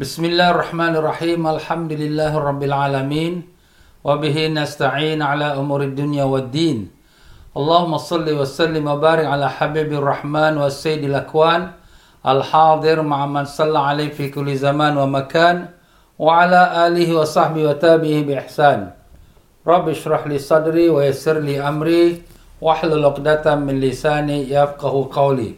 [0.00, 3.34] بسم الله الرحمن الرحيم الحمد لله رب العالمين
[4.04, 6.88] وبه نستعين على أمور الدنيا والدين
[7.56, 11.62] اللهم صل وسلم وبارك على حبيب الرحمن والسيد الأكوان
[12.32, 15.68] الحاضر مع من صلى عليه في كل زمان ومكان
[16.18, 18.90] وعلى آله وصحبه وتابعه بإحسان
[19.66, 22.22] رب اشرح لي صدري ويسر لي أمري
[22.64, 25.50] واحلل عقدة من لساني يفقه قولي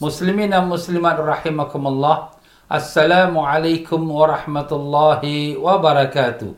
[0.00, 2.41] مسلمين مسلمات رحمكم الله
[2.72, 6.56] Assalamualaikum warahmatullahi wabarakatuh.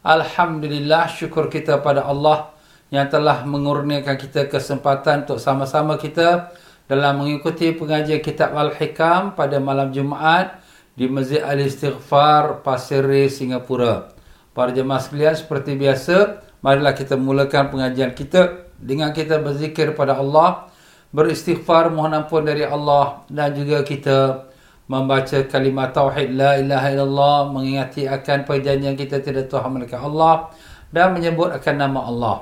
[0.00, 2.56] Alhamdulillah syukur kita pada Allah
[2.88, 6.56] yang telah mengurniakan kita kesempatan untuk sama-sama kita
[6.88, 10.56] dalam mengikuti pengajian kitab Al-Hikam pada malam Jumaat
[10.96, 14.16] di Masjid Al-Istighfar Pasir Ris Singapura.
[14.56, 20.72] Para jemaah sekalian seperti biasa, marilah kita mulakan pengajian kita dengan kita berzikir pada Allah,
[21.12, 24.48] beristighfar mohon ampun dari Allah dan juga kita
[24.86, 30.54] membaca kalimat tauhid la ilaha illallah mengingati akan perjanjian kita tidak Tuhan melainkan Allah
[30.94, 32.36] dan menyebut akan nama Allah.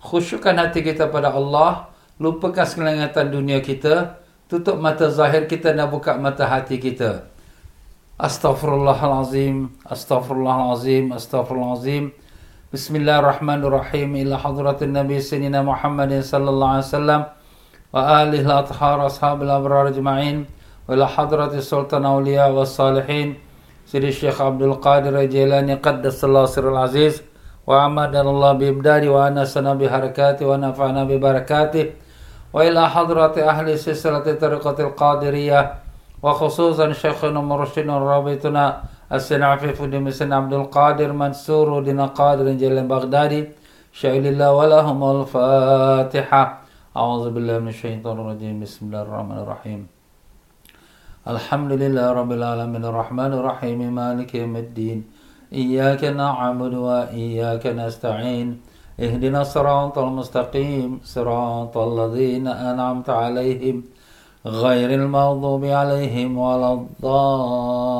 [0.00, 4.18] Khusyukkan hati kita pada Allah lupakan sekelengatan dunia kita
[4.48, 7.28] tutup mata zahir kita dan buka mata hati kita.
[8.16, 12.12] Astaghfirullahalazim astaghfirullahalazim astaghfirullahalazim.
[12.72, 14.16] Bismillahirrahmanirrahim.
[14.26, 17.22] Ila hadratin nabi sayyidina muhammadin sallallahu alaihi wasallam
[17.92, 20.48] wa alihi al-athhar ashabil abrar ajma'in
[20.88, 23.28] وإلى حضرة السلطان أولياء والصالحين
[23.86, 27.22] سيد الشيخ عبد القادر الجيلاني قدس الله سر العزيز
[27.66, 31.86] وعمد الله بإبداره وأنسنا بحركاته ونفعنا ببركاته.
[32.52, 35.60] وإلى حضرة أهل سلسلة طريقة القادرية
[36.22, 38.64] وخصوصا شيخنا مرشدنا رابطنا
[39.12, 43.40] السنعفي فدي سن عبد القادر منصور دين قادر جل بغدادي
[43.92, 46.42] شاء الله ولهم الفاتحة.
[46.96, 48.60] أعوذ بالله من الشيطان الرجيم.
[48.60, 50.01] بسم الله الرحمن الرحيم.
[51.22, 52.84] الحمد لله رب العالمين.
[52.84, 53.94] الرحمن الرحيم.
[53.94, 55.04] مالك يوم الدين.
[55.52, 58.60] إياك نعبد وإياك نستعين.
[59.00, 61.00] اهدنا الصراط المستقيم.
[61.04, 63.84] صراط الذين أنعمت عليهم
[64.46, 67.98] غير المغضوب عليهم ولا الضالين.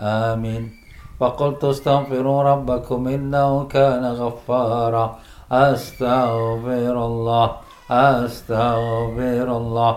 [0.00, 0.70] آمين.
[1.20, 5.18] فقلت استغفروا ربكم إنه كان غفارا.
[5.52, 7.50] أستغفر الله.
[7.90, 9.96] أستغفر الله.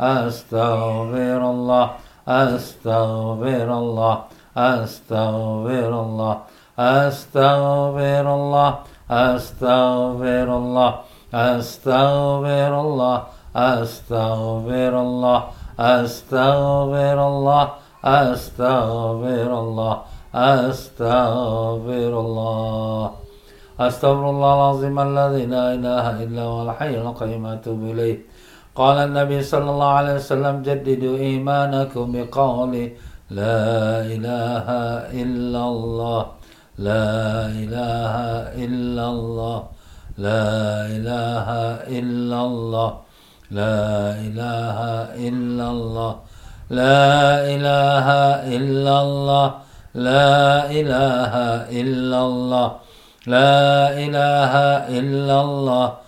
[0.00, 1.90] أستغفر الله
[2.28, 4.18] أستغفر الله
[4.56, 6.36] أستغفر الله
[6.78, 8.78] أستغفر الله
[9.10, 10.94] أستغفر الله
[11.34, 13.22] أستغفر الله
[13.56, 15.42] أستغفر الله
[15.78, 17.68] أستغفر الله
[18.04, 19.94] أستغفر الله
[20.34, 23.10] أستغفر الله.
[23.80, 28.18] أستغفر الله العظيم الذي لا إله إلا هو الحي القيوم أتوب إليه.
[28.78, 32.74] قال النبي صلى الله عليه وسلم جددوا إيمانكم بقول
[33.30, 33.58] لا
[34.14, 34.68] إله
[35.22, 36.22] إلا الله
[36.78, 37.10] لا
[37.62, 38.14] إله
[38.64, 39.58] إلا الله
[40.18, 40.46] لا
[40.96, 41.48] إله
[41.98, 42.90] إلا الله
[43.50, 43.80] لا
[44.26, 44.78] إله
[45.28, 46.12] إلا الله
[46.70, 47.10] لا
[47.54, 48.06] إله
[48.56, 49.46] إلا الله
[49.94, 51.34] لا إله
[51.80, 52.68] إلا الله
[53.26, 54.54] لا إله
[54.98, 56.07] إلا الله.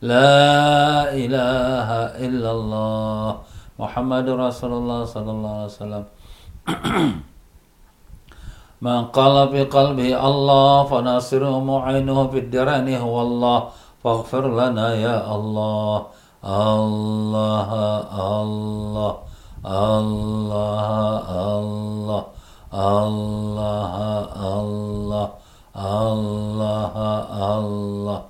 [0.00, 1.88] لا إله
[2.24, 3.36] إلا الله
[3.78, 6.04] محمد رسول الله صلى الله عليه وسلم.
[8.80, 13.68] من قال في قلبه الله فناصره معينه في الدران هو الله
[14.04, 16.06] فاغفر لنا يا الله
[16.44, 17.68] الله
[18.16, 19.12] الله الله
[19.60, 20.22] الله
[22.72, 23.92] الله الله
[25.76, 26.94] الله
[27.60, 28.29] الله.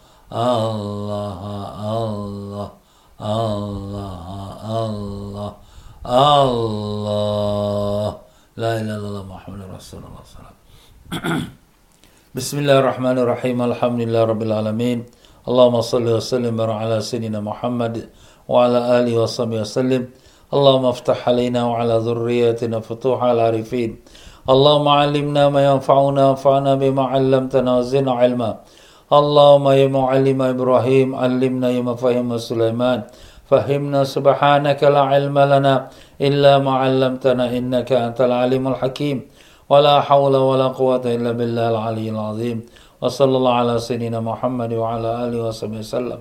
[0.31, 1.39] الله
[2.07, 2.71] الله
[3.19, 4.27] الله
[4.71, 5.51] الله.
[6.07, 8.09] الله
[8.55, 10.55] لا إله إلا الله محمد رسول الله صلى الله عليه وسلم.
[12.31, 15.03] بسم الله الرحمن الرحيم الحمد لله رب العالمين
[15.51, 18.07] اللهم صل وسلم على سيدنا محمد
[18.47, 20.15] وعلى آله وصحبه وسلم
[20.55, 23.99] اللهم افتح علينا وعلى ذريتنا فتوح العارفين
[24.47, 28.51] اللهم علمنا ما ينفعنا وانفعنا بما علمتنا وزدنا علما
[29.11, 33.03] Allahumma ya mu'allima Ibrahim alimna ya mafahim Sulaiman.
[33.51, 35.75] Fahimna subhanaka la ilma lana
[36.15, 39.27] illa ma 'allamtana innaka antal alimul hakim.
[39.71, 42.57] ولا حول ولا قوة إلا بالله العلي العظيم
[43.01, 46.19] وصلى الله على سيدنا محمد وعلى آله وصحبه وسلم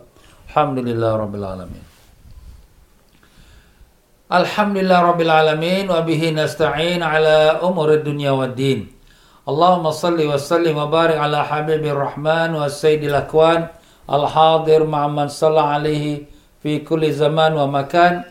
[0.48, 1.84] الحمد لله رب العالمين
[4.40, 8.80] الحمد لله رب العالمين وبه نستعين على أمور الدنيا والدين
[9.48, 13.66] اللهم صل وسلم وبارك على حبيب الرحمن والسيد الأكوان
[14.12, 16.28] الحاضر مع من صلى عليه
[16.62, 18.22] في كل زمان ومكان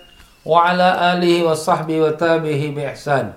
[0.45, 3.33] وعلى آله وصحبه وتابعه بإحسان.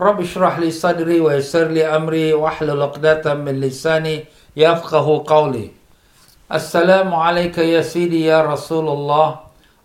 [0.00, 4.24] رب اشرح لي صدري ويسر لي أمري واحلل عقدة من لساني
[4.56, 5.70] يفقه قولي.
[6.52, 9.28] السلام عليك يا سيدي يا رسول الله.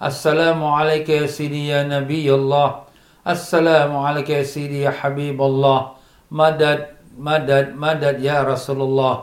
[0.03, 2.75] السلام عليك يا سيدي يا نبي الله.
[3.27, 5.81] السلام عليك يا سيدي يا حبيب الله.
[6.31, 9.15] مدد مدد مدد يا رسول الله.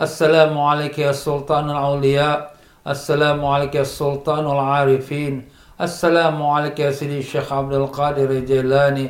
[0.00, 2.38] السلام عليك يا سلطان الأولياء.
[2.86, 5.48] السلام عليك يا سلطان العارفين.
[5.80, 9.06] السلام عليك يا سيدي الشيخ عبد القادر الجيلاني.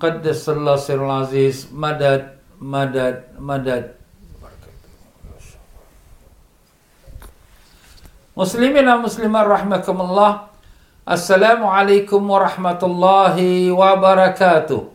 [0.00, 1.74] قدس الله سر العزيز.
[1.74, 2.22] مدد
[2.62, 3.84] مدد مدد.
[8.34, 10.50] Muslimin dan muslimat rahmatullah.
[11.06, 14.90] Assalamualaikum warahmatullahi wabarakatuh.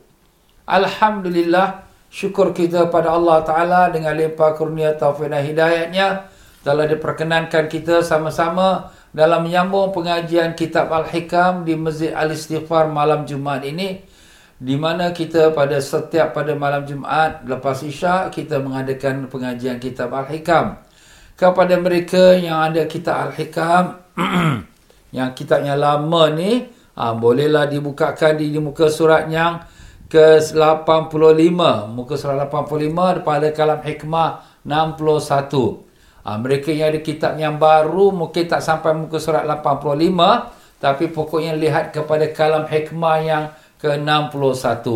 [0.68, 6.08] Alhamdulillah syukur kita pada Allah Taala dengan limpah kurnia taufik dan hidayahnya
[6.66, 14.04] telah diperkenankan kita sama-sama dalam menyambung pengajian kitab Al-Hikam di Masjid Al-Istighfar malam Jumaat ini
[14.60, 20.84] di mana kita pada setiap pada malam Jumaat lepas Isyak kita mengadakan pengajian kitab Al-Hikam.
[21.40, 23.96] Kepada mereka yang ada kitab Al-Hikam
[25.18, 26.68] yang kitabnya lama ni
[27.00, 29.64] ha, bolehlah dibukakan di, di muka surat yang
[30.10, 31.62] ke-85
[31.94, 38.50] muka surat 85 pada kalam hikmah 61 ha, mereka yang ada kitab yang baru mungkin
[38.50, 43.44] tak sampai muka surat 85 tapi pokoknya lihat kepada kalam hikmah yang
[43.84, 44.88] ke-61.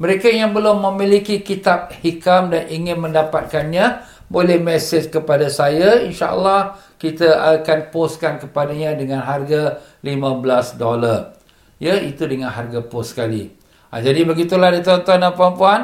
[0.00, 4.00] Mereka yang belum memiliki kitab hikam dan ingin mendapatkannya,
[4.32, 6.00] boleh mesej kepada saya.
[6.08, 11.36] InsyaAllah kita akan postkan kepadanya dengan harga 15 dolar.
[11.76, 13.59] Ya, itu dengan harga post sekali.
[13.90, 15.80] Ha, jadi begitulah tuan-tuan dan puan-puan.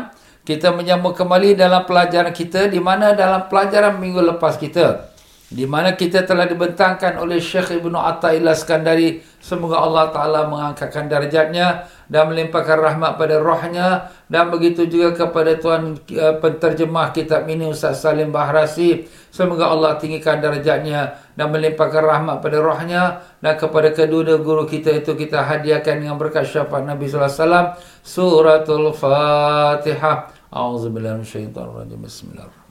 [0.46, 5.05] Kita menyambung kembali dalam pelajaran kita di mana dalam pelajaran minggu lepas kita
[5.46, 11.86] di mana kita telah dibentangkan oleh Syekh Ibnu Athaillah Skandari semoga Allah Taala mengangkatkan darjatnya
[12.10, 18.02] dan melimpahkan rahmat pada rohnya dan begitu juga kepada tuan uh, penterjemah kitab ini Ustaz
[18.02, 19.06] Salim Bahrasi.
[19.30, 25.14] Semoga Allah tinggikan darjatnya dan melimpahkan rahmat pada rohnya dan kepada kedua guru kita itu
[25.14, 27.66] kita hadiahkan dengan berkat syafaat Nabi sallallahu alaihi wasallam.
[28.02, 30.34] Suratul Fatihah.
[30.50, 32.65] A'udzubillahi minasyaitonir rajim Bismillahirrahmanirrahim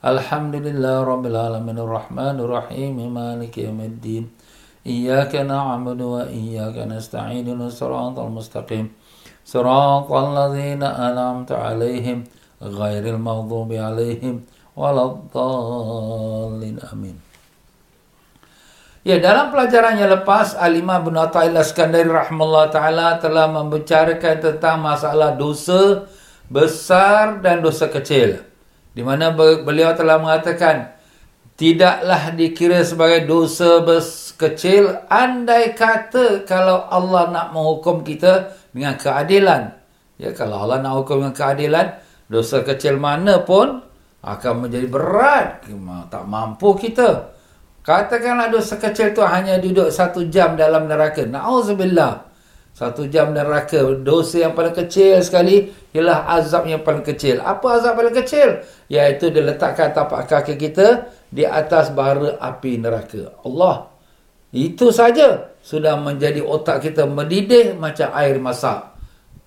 [0.00, 4.32] Alhamdulillah Rabbil Alamin Ar-Rahman Ar-Rahim Malik Yawmiddin
[4.80, 8.88] Iyaka na'budu wa iyaka nasta'in Siratal Mustaqim
[9.44, 12.24] Siratal Ladzina An'amta 'Alaihim
[12.64, 17.20] Ghairil Maghdubi 'Alaihim Waladdallin Amin
[19.04, 25.36] Ya dalam pelajaran yang lepas Alimah bin Atha'il Iskandari rahimallahu taala telah membicarakan tentang masalah
[25.36, 26.08] dosa
[26.52, 28.49] besar dan dosa kecil.
[28.90, 30.98] Di mana beliau telah mengatakan
[31.54, 33.84] tidaklah dikira sebagai dosa
[34.40, 39.76] kecil andai kata kalau Allah nak menghukum kita dengan keadilan.
[40.16, 41.86] Ya kalau Allah nak hukum dengan keadilan,
[42.28, 43.80] dosa kecil mana pun
[44.20, 45.64] akan menjadi berat.
[46.08, 47.36] Tak mampu kita.
[47.80, 51.24] Katakanlah dosa kecil tu hanya duduk satu jam dalam neraka.
[51.24, 52.29] Na'udzubillah.
[52.80, 53.92] Satu jam neraka.
[54.00, 57.44] Dosa yang paling kecil sekali ialah azab yang paling kecil.
[57.44, 58.64] Apa azab paling kecil?
[58.88, 63.36] Iaitu dia letakkan tapak kaki kita di atas bara api neraka.
[63.44, 63.92] Allah.
[64.48, 68.96] Itu saja sudah menjadi otak kita mendidih macam air masak.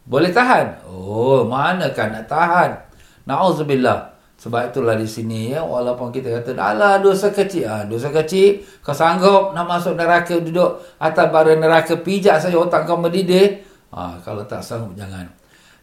[0.05, 0.85] Boleh tahan?
[0.85, 2.85] Oh, mana kan nak tahan?
[3.25, 4.12] Na'udzubillah.
[4.43, 8.91] Sebab itulah di sini ya walaupun kita kata alah dosa kecil ah dosa kecil kau
[8.91, 13.63] sanggup nak masuk neraka duduk atas bara neraka pijak saja otak kau mendidih
[13.95, 15.31] ah kalau tak sanggup jangan.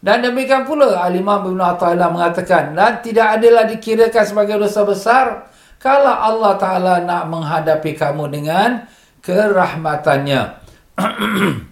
[0.05, 5.49] Dan demikian pula Al-Imam Ibn Atta'illah mengatakan dan tidak adalah dikirakan sebagai dosa besar
[5.81, 8.85] kalau Allah Ta'ala nak menghadapi kamu dengan
[9.25, 10.43] kerahmatannya.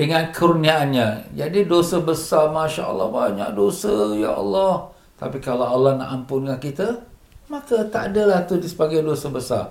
[0.00, 1.36] dengan kurniaannya.
[1.36, 4.95] Jadi dosa besar Masya Allah banyak dosa Ya Allah.
[5.16, 7.00] Tapi kalau Allah nak ampunkan kita,
[7.48, 9.64] maka tak adalah tu sebagai dosa besar.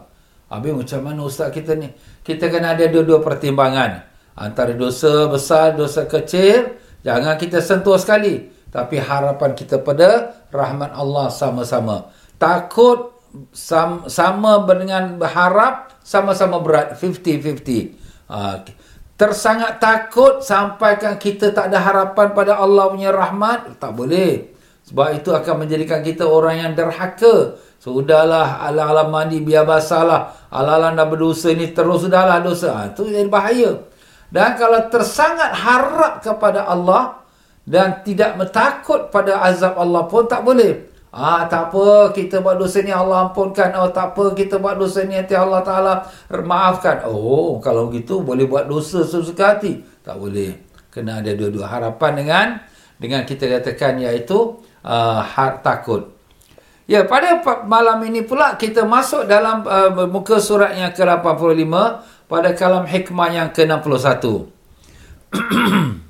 [0.49, 1.89] Habis macam mana ustaz kita ni?
[2.21, 4.05] Kita kena ada dua-dua pertimbangan.
[4.37, 8.51] Antara dosa besar, dosa kecil, jangan kita sentuh sekali.
[8.69, 12.11] Tapi harapan kita pada rahmat Allah sama-sama.
[12.35, 13.15] Takut
[13.55, 16.99] sam, sama dengan berharap, sama-sama berat.
[16.99, 18.27] 50-50.
[18.27, 18.65] Ha,
[19.15, 24.54] tersangat takut sampaikan kita tak ada harapan pada Allah punya rahmat, tak boleh.
[24.85, 27.57] Sebab itu akan menjadikan kita orang yang derhaka.
[27.81, 30.29] Sudahlah, ala-ala mandi biar basahlah.
[30.53, 32.69] Ala-ala dah berdosa ni terus sudahlah dosa.
[32.73, 33.81] Ha, itu jadi bahaya.
[34.29, 37.21] Dan kalau tersangat harap kepada Allah
[37.65, 40.93] dan tidak metakut pada azab Allah pun tak boleh.
[41.15, 43.71] Ah tak apa kita buat dosa ni Allah ampunkan.
[43.79, 47.07] Oh tak apa kita buat dosa ni nanti Allah Taala maafkan.
[47.07, 49.79] Oh kalau gitu boleh buat dosa sesuka hati.
[50.03, 50.59] Tak boleh.
[50.91, 52.47] Kena ada dua-dua harapan dengan
[52.99, 55.25] dengan kita katakan iaitu uh,
[55.65, 56.13] takut.
[56.85, 61.73] Ya, pada malam ini pula kita masuk dalam uh, muka surat yang ke-85
[62.29, 64.53] pada kalam hikmah yang ke-61.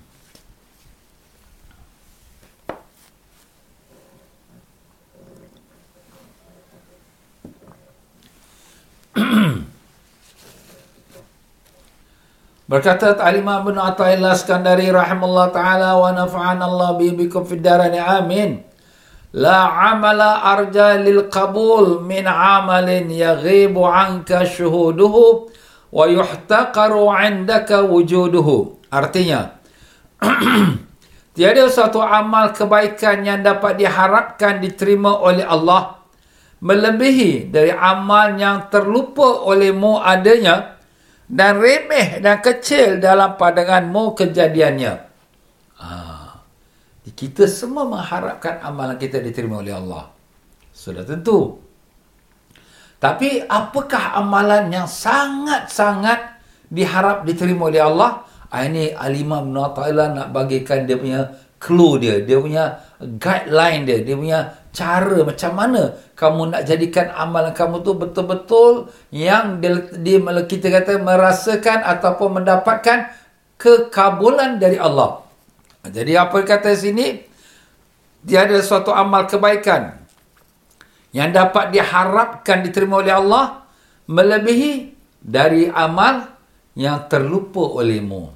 [12.66, 18.66] Berkata Alimah bin Atta'illah Skandari rahimahullah ta'ala wa nafa'an Allah bibikum fid darani amin.
[19.38, 25.46] La amala arja lil qabul min amalin yaghibu anka syuhuduhu
[25.94, 28.82] wa yuhtaqaru indaka wujuduhu.
[28.90, 29.62] Artinya,
[31.38, 36.02] tiada satu amal kebaikan yang dapat diharapkan diterima oleh Allah
[36.66, 40.75] melebihi dari amal yang terlupa olehmu adanya
[41.26, 44.94] dan remeh dan kecil dalam pandanganmu kejadiannya.
[45.82, 45.88] Ha.
[47.16, 50.10] Kita semua mengharapkan amalan kita diterima oleh Allah.
[50.76, 51.62] Sudah tentu.
[53.00, 58.26] Tapi apakah amalan yang sangat-sangat diharap diterima oleh Allah?
[58.50, 61.30] Ha, ini Al-Imam Nautailah nak bagikan dia punya
[61.62, 62.22] clue dia.
[62.22, 62.64] Dia punya
[63.02, 63.98] guideline dia.
[64.02, 64.40] Dia punya
[64.76, 71.80] cara macam mana kamu nak jadikan amalan kamu tu betul-betul yang dia, kita kata merasakan
[71.88, 73.16] ataupun mendapatkan
[73.56, 75.24] kekabulan dari Allah.
[75.88, 77.24] Jadi apa kata sini
[78.20, 79.96] dia ada suatu amal kebaikan
[81.16, 83.64] yang dapat diharapkan diterima oleh Allah
[84.12, 84.92] melebihi
[85.24, 86.36] dari amal
[86.76, 88.36] yang terlupa olehmu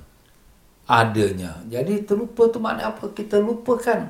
[0.87, 1.59] adanya.
[1.67, 3.11] Jadi terlupa tu makna apa?
[3.11, 4.09] Kita lupakan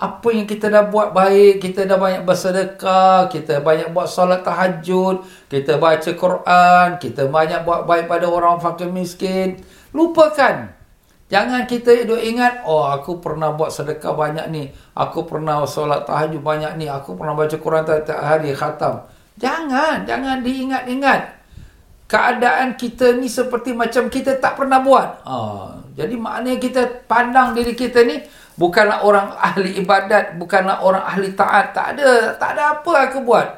[0.00, 5.20] apa yang kita dah buat baik, kita dah banyak bersedekah, kita banyak buat solat tahajud,
[5.52, 9.60] kita baca Quran, kita banyak buat baik pada orang fakir miskin.
[9.92, 10.72] Lupakan.
[11.28, 16.40] Jangan kita duk ingat, oh aku pernah buat sedekah banyak ni, aku pernah solat tahajud
[16.42, 19.04] banyak ni, aku pernah baca Quran tiap hari khatam.
[19.36, 21.38] Jangan, jangan diingat-ingat.
[22.10, 25.22] Keadaan kita ni seperti macam kita tak pernah buat.
[25.22, 28.18] Oh, jadi maknanya kita pandang diri kita ni,
[28.60, 31.72] bukanlah orang ahli ibadat, bukanlah orang ahli taat.
[31.72, 33.48] Tak ada, tak ada apa aku buat.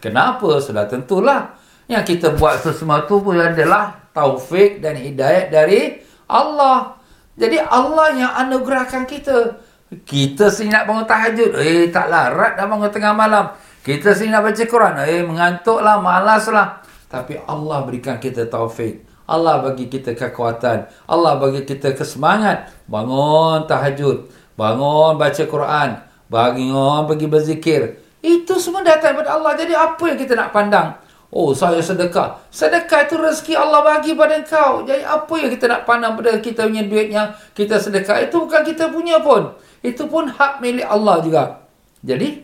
[0.00, 0.56] Kenapa?
[0.64, 1.60] Sudah tentulah.
[1.84, 6.96] Yang kita buat sesuatu pun adalah taufik dan hidayat dari Allah.
[7.36, 9.60] Jadi Allah yang anugerahkan kita.
[10.06, 11.50] Kita sini nak bangun tahajud.
[11.58, 13.50] Eh, tak larat dah bangun tengah malam.
[13.82, 14.94] Kita sini nak baca Quran.
[15.02, 16.78] Eh, mengantuklah, malaslah.
[17.10, 19.09] Tapi Allah berikan kita taufik.
[19.30, 20.90] Allah bagi kita kekuatan.
[21.06, 22.74] Allah bagi kita kesemangat.
[22.90, 24.26] Bangun tahajud.
[24.58, 26.02] Bangun baca Quran.
[26.26, 27.82] Bangun pergi berzikir.
[28.18, 29.54] Itu semua datang daripada Allah.
[29.54, 30.98] Jadi apa yang kita nak pandang?
[31.30, 32.42] Oh, saya sedekah.
[32.50, 34.82] Sedekah itu rezeki Allah bagi pada engkau.
[34.82, 38.18] Jadi apa yang kita nak pandang pada kita punya duit yang kita sedekah?
[38.26, 39.54] Itu bukan kita punya pun.
[39.78, 41.62] Itu pun hak milik Allah juga.
[42.02, 42.42] Jadi,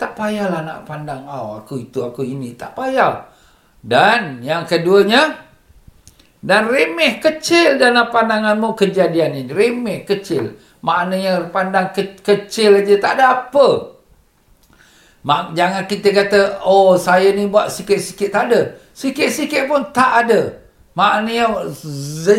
[0.00, 1.28] tak payahlah nak pandang.
[1.28, 2.56] Oh, aku itu, aku ini.
[2.56, 3.28] Tak payah.
[3.84, 5.51] Dan yang keduanya,
[6.42, 9.50] dan remeh kecil dalam pandanganmu kejadian ini.
[9.54, 10.58] Remeh kecil.
[10.82, 13.94] Maknanya pandang ke- kecil aja tak ada apa.
[15.22, 18.34] Mak, jangan kita kata, oh saya ni buat sikit-sikit.
[18.34, 18.60] Tak ada.
[18.90, 20.58] Sikit-sikit pun tak ada.
[20.98, 21.70] Maknanya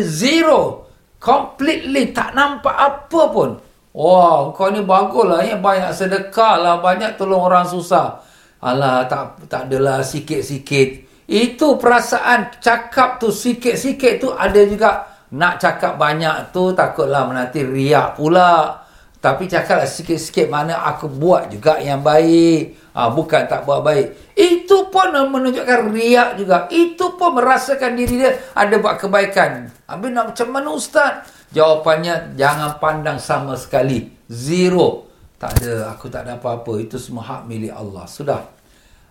[0.04, 0.84] zero.
[1.16, 3.56] Completely tak nampak apa pun.
[3.96, 5.40] Wah, kau ni bagus lah.
[5.40, 5.56] Ya.
[5.56, 6.84] Banyak sedekah lah.
[6.84, 8.20] Banyak tolong orang susah.
[8.60, 11.03] Alah, tak, tak adalah sikit-sikit.
[11.24, 14.90] Itu perasaan cakap tu sikit-sikit tu ada juga.
[15.34, 18.84] Nak cakap banyak tu takutlah nanti riak pula.
[19.24, 22.92] Tapi cakaplah sikit-sikit mana aku buat juga yang baik.
[22.92, 24.36] Ha, bukan tak buat baik.
[24.36, 26.68] Itu pun menunjukkan riak juga.
[26.68, 29.72] Itu pun merasakan diri dia ada buat kebaikan.
[29.88, 31.24] Habis nak macam mana Ustaz?
[31.56, 34.12] Jawapannya jangan pandang sama sekali.
[34.28, 35.08] Zero.
[35.40, 35.96] Tak ada.
[35.96, 36.76] Aku tak ada apa-apa.
[36.84, 38.04] Itu semua hak milik Allah.
[38.04, 38.44] Sudah.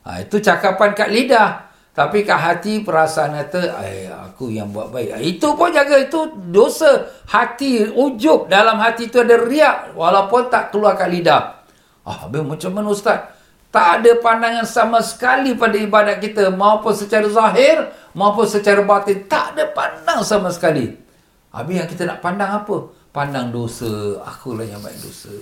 [0.05, 1.72] Ha, itu cakapan kat lidah.
[1.93, 5.13] Tapi kat hati perasaan kata, eh, aku yang buat baik.
[5.21, 6.01] Itu pun jaga.
[6.01, 8.49] Itu dosa hati, ujub.
[8.49, 9.93] Dalam hati itu ada riak.
[9.93, 11.61] Walaupun tak keluar kat lidah.
[12.01, 13.37] Ah, habis macam mana Ustaz?
[13.69, 16.49] Tak ada pandangan sama sekali pada ibadat kita.
[16.49, 19.29] Maupun secara zahir, maupun secara batin.
[19.29, 20.97] Tak ada pandang sama sekali.
[21.53, 22.89] Habis yang kita nak pandang apa?
[23.13, 24.17] Pandang dosa.
[24.25, 25.33] Akulah yang banyak dosa.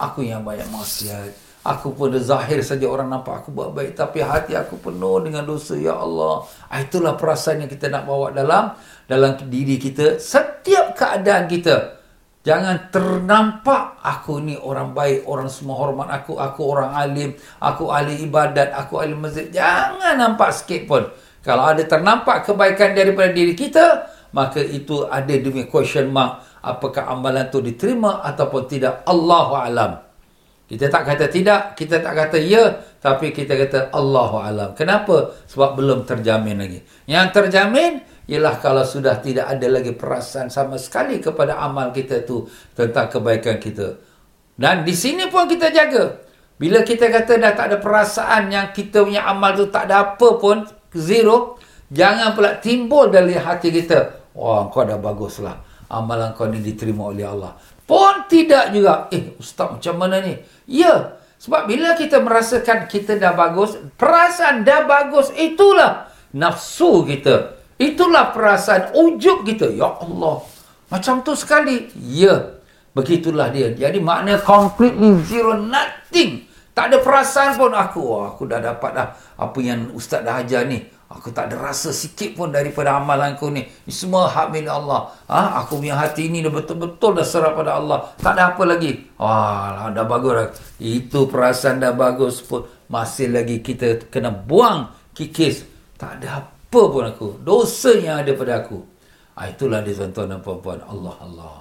[0.00, 1.49] Aku yang banyak maksiat.
[1.60, 3.92] Aku pun zahir saja orang nampak aku buat baik.
[3.92, 5.76] Tapi hati aku penuh dengan dosa.
[5.76, 6.48] Ya Allah.
[6.72, 8.72] Ah, itulah perasaan yang kita nak bawa dalam
[9.04, 10.16] dalam diri kita.
[10.16, 12.00] Setiap keadaan kita.
[12.40, 18.24] Jangan ternampak aku ni orang baik, orang semua hormat aku, aku orang alim, aku ahli
[18.24, 19.52] ibadat, aku ahli masjid.
[19.52, 21.04] Jangan nampak sikit pun.
[21.44, 27.48] Kalau ada ternampak kebaikan daripada diri kita, maka itu ada demi question mark apakah amalan
[27.52, 29.04] tu diterima ataupun tidak.
[29.04, 30.09] Allahu alam.
[30.70, 34.70] Kita tak kata tidak, kita tak kata ya, tapi kita kata Allahu alam.
[34.78, 35.34] Kenapa?
[35.50, 36.78] Sebab belum terjamin lagi.
[37.10, 42.46] Yang terjamin ialah kalau sudah tidak ada lagi perasaan sama sekali kepada amal kita tu
[42.78, 43.98] tentang kebaikan kita.
[44.54, 46.22] Dan di sini pun kita jaga.
[46.54, 50.38] Bila kita kata dah tak ada perasaan yang kita punya amal tu tak ada apa
[50.38, 51.58] pun, zero,
[51.90, 54.30] jangan pula timbul dari hati kita.
[54.38, 55.66] Wah, kau dah baguslah.
[55.90, 57.58] Amalan kau ni diterima oleh Allah.
[57.90, 59.10] Pun tidak juga.
[59.10, 60.38] Eh, ustaz macam mana ni?
[60.70, 67.58] Ya, sebab bila kita merasakan kita dah bagus, perasaan dah bagus, itulah nafsu kita.
[67.82, 69.74] Itulah perasaan ujub kita.
[69.74, 70.46] Ya Allah.
[70.86, 71.90] Macam tu sekali.
[71.98, 72.62] Ya.
[72.94, 73.74] Begitulah dia.
[73.74, 76.46] Jadi makna completely zero nothing.
[76.70, 78.02] Tak ada perasaan pun aku.
[78.04, 80.86] Oh, aku dah dapat dah apa yang ustaz dah ajar ni.
[81.10, 83.66] Aku tak ada rasa sikit pun daripada amalan aku ni.
[83.66, 85.10] Ini semua hak milik Allah.
[85.26, 85.58] Ha?
[85.66, 88.14] Aku punya hati ni dah betul-betul dah serah pada Allah.
[88.14, 89.10] Tak ada apa lagi.
[89.18, 90.48] Wah, dah bagus dah.
[90.78, 92.62] Itu perasaan dah bagus pun.
[92.86, 95.66] Masih lagi kita kena buang kikis.
[95.98, 97.42] Tak ada apa pun aku.
[97.42, 98.78] Dosa yang ada pada aku.
[99.34, 100.78] Ha, itulah dia tuan-tuan dan puan-puan.
[100.86, 101.56] Allah, Allah.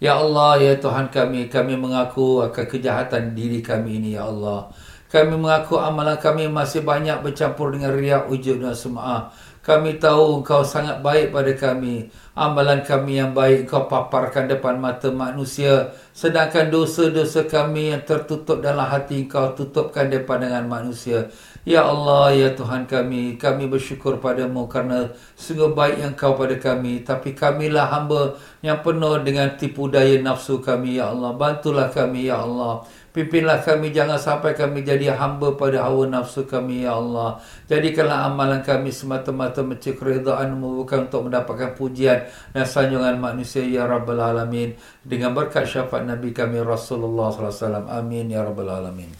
[0.00, 1.52] Ya Allah, ya Tuhan kami.
[1.52, 4.72] Kami mengaku akan kejahatan diri kami ini, Ya Allah.
[5.08, 9.32] Kami mengaku amalan kami masih banyak bercampur dengan riak, ujub dan sum'ah.
[9.64, 12.08] Kami tahu engkau sangat baik pada kami.
[12.32, 15.92] Amalan kami yang baik engkau paparkan depan mata manusia.
[16.16, 21.28] Sedangkan dosa-dosa kami yang tertutup dalam hati engkau tutupkan depan dengan manusia.
[21.68, 27.04] Ya Allah, Ya Tuhan kami, kami bersyukur padamu kerana sungguh baik yang kau pada kami.
[27.04, 31.36] Tapi kamilah hamba yang penuh dengan tipu daya nafsu kami, Ya Allah.
[31.36, 32.88] Bantulah kami, Ya Allah.
[33.08, 37.40] Pimpinlah kami, jangan sampai kami jadi hamba pada hawa nafsu kami, Ya Allah.
[37.64, 44.20] Jadikanlah amalan kami semata-mata mencik redaanmu, bukan untuk mendapatkan pujian dan sanjungan manusia, Ya Rabbal
[44.20, 44.76] Alamin.
[45.00, 47.88] Dengan berkat syafaat Nabi kami, Rasulullah SAW.
[47.88, 49.10] Amin, Ya Rabbal Alamin.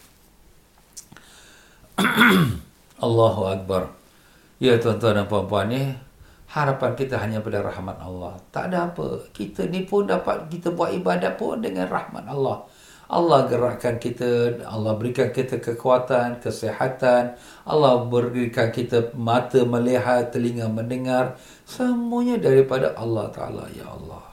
[3.06, 3.88] Allahu Akbar.
[4.60, 5.96] Ya tuan-tuan dan puan-puan ni,
[6.50, 8.36] harapan kita hanya pada rahmat Allah.
[8.50, 9.22] Tak ada apa.
[9.30, 12.68] Kita ni pun dapat kita buat ibadat pun dengan rahmat Allah.
[13.08, 21.40] Allah gerakkan kita, Allah berikan kita kekuatan, kesehatan, Allah berikan kita mata melihat, telinga mendengar,
[21.64, 24.28] semuanya daripada Allah Taala ya Allah.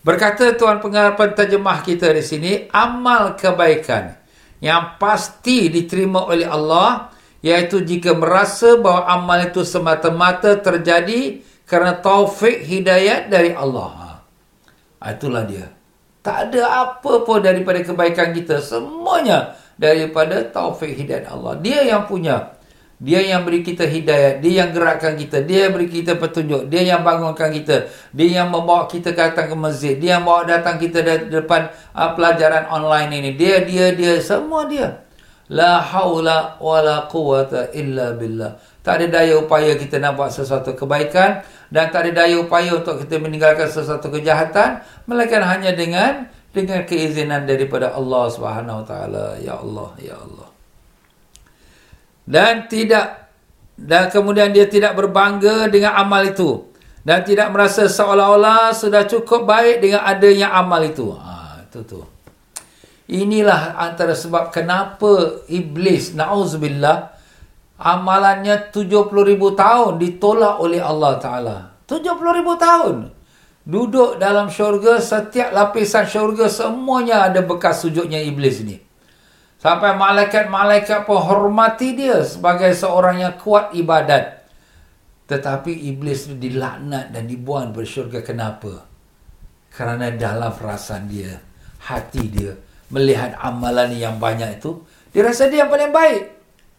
[0.00, 4.16] Berkata tuan pengarapan terjemah kita di sini, amal kebaikan
[4.64, 7.12] yang pasti diterima oleh Allah
[7.44, 14.24] iaitu jika merasa bahawa amal itu semata-mata terjadi kerana taufik hidayat dari Allah.
[15.04, 15.73] Ha, itulah dia.
[16.24, 18.56] Tak ada apa pun daripada kebaikan kita.
[18.64, 21.60] Semuanya daripada taufik hidayat Allah.
[21.60, 22.56] Dia yang punya.
[22.96, 24.40] Dia yang beri kita hidayah.
[24.40, 25.44] Dia yang gerakkan kita.
[25.44, 26.72] Dia yang beri kita petunjuk.
[26.72, 27.92] Dia yang bangunkan kita.
[28.16, 30.00] Dia yang membawa kita datang ke masjid.
[30.00, 33.30] Dia yang bawa datang kita depan uh, pelajaran online ini.
[33.36, 34.16] Dia, dia, dia.
[34.24, 35.04] Semua dia.
[35.52, 38.56] La hawla wa la quwata illa billah.
[38.84, 41.40] Tak ada daya upaya kita nak buat sesuatu kebaikan.
[41.72, 44.84] Dan tak ada daya upaya untuk kita meninggalkan sesuatu kejahatan.
[45.08, 49.26] Melainkan hanya dengan dengan keizinan daripada Allah Subhanahu Wa Taala.
[49.40, 50.54] Ya Allah, Ya Allah
[52.24, 53.28] dan tidak
[53.76, 56.64] dan kemudian dia tidak berbangga dengan amal itu
[57.04, 61.12] dan tidak merasa seolah-olah sudah cukup baik dengan adanya amal itu.
[61.12, 62.00] Ha, tu tu.
[63.04, 67.12] Inilah antara sebab kenapa iblis na'udzubillah
[67.78, 71.56] amalannya 70 ribu tahun ditolak oleh Allah Ta'ala.
[71.84, 73.10] 70 ribu tahun.
[73.64, 78.76] Duduk dalam syurga, setiap lapisan syurga semuanya ada bekas sujudnya iblis ni.
[79.56, 84.44] Sampai malaikat-malaikat pun hormati dia sebagai seorang yang kuat ibadat.
[85.24, 88.20] Tetapi iblis itu dilaknat dan dibuang dari syurga.
[88.20, 88.84] Kenapa?
[89.72, 91.40] Kerana dalam perasaan dia,
[91.88, 92.52] hati dia,
[92.92, 96.22] melihat amalan yang banyak itu, dia rasa dia yang paling baik.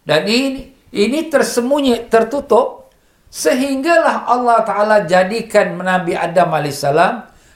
[0.05, 2.87] Dan ini ini tersembunyi, tertutup,
[3.27, 6.87] sehinggalah Allah Ta'ala jadikan Nabi Adam AS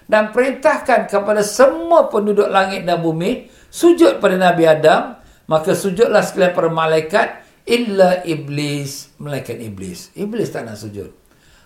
[0.09, 5.15] dan perintahkan kepada semua penduduk langit dan bumi, sujud pada Nabi Adam,
[5.47, 7.27] maka sujudlah sekalian para malaikat
[7.69, 10.09] illa iblis malaikat iblis.
[10.17, 11.13] Iblis tak nak sujud.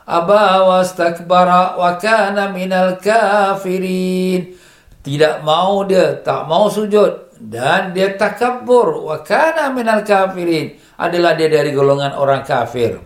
[0.03, 4.59] Aba wastakbara wa kana minal kafirin.
[5.03, 11.51] Tidak mau dia tak mau sujud dan dia takabur wa kana minal kafirin adalah dia
[11.51, 13.03] dari golongan orang kafir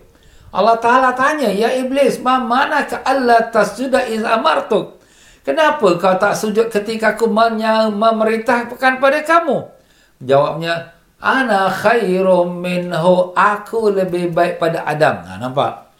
[0.53, 5.01] Allah Taala tanya ya iblis ma mana ka Allah tasjuda iz amartuk
[5.41, 9.77] kenapa kau tak sujud ketika aku memerintahkan pada kamu
[10.17, 13.33] Jawabnya, Ana khairum minhu.
[13.33, 15.25] Aku lebih baik pada Adam.
[15.25, 15.93] Ha, nampak?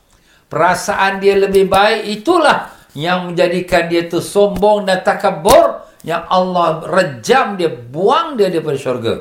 [0.50, 7.58] Perasaan dia lebih baik itulah yang menjadikan dia tu sombong dan takabur yang Allah rejam
[7.58, 9.16] dia, buang dia daripada syurga.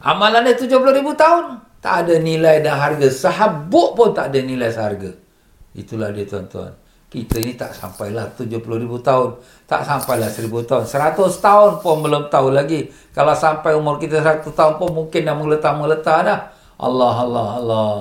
[0.00, 1.60] Amalan dia 70 ribu tahun.
[1.80, 3.08] Tak ada nilai dan harga.
[3.08, 5.12] Sahabuk pun tak ada nilai seharga.
[5.76, 6.72] Itulah dia tuan-tuan.
[7.10, 9.40] Kita ni tak sampailah 70 ribu tahun.
[9.66, 10.84] Tak sampailah 1000 tahun.
[10.86, 12.86] 100 tahun pun belum tahu lagi.
[13.10, 16.40] Kalau sampai umur kita 100 tahun pun mungkin dah meletak-meletak dah.
[16.78, 17.94] Allah, Allah, Allah.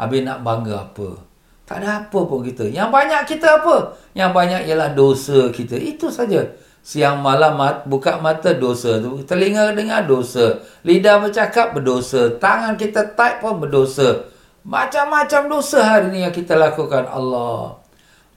[0.00, 1.29] Habis nak bangga apa?
[1.70, 2.66] Tak ada apa pun kita.
[2.66, 3.94] Yang banyak kita apa?
[4.10, 5.78] Yang banyak ialah dosa kita.
[5.78, 6.50] Itu saja.
[6.82, 9.22] Siang malam mat, buka mata dosa tu.
[9.22, 10.66] Telinga dengar dosa.
[10.82, 12.34] Lidah bercakap berdosa.
[12.42, 14.26] Tangan kita type pun berdosa.
[14.66, 17.06] Macam-macam dosa hari ni yang kita lakukan.
[17.06, 17.78] Allah.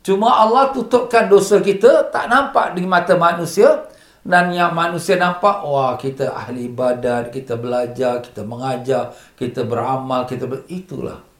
[0.05, 3.89] Cuma Allah tutupkan dosa kita tak nampak di mata manusia
[4.21, 10.45] dan yang manusia nampak wah kita ahli ibadat, kita belajar, kita mengajar, kita beramal, kita
[10.45, 10.69] ber...
[10.69, 11.32] itulah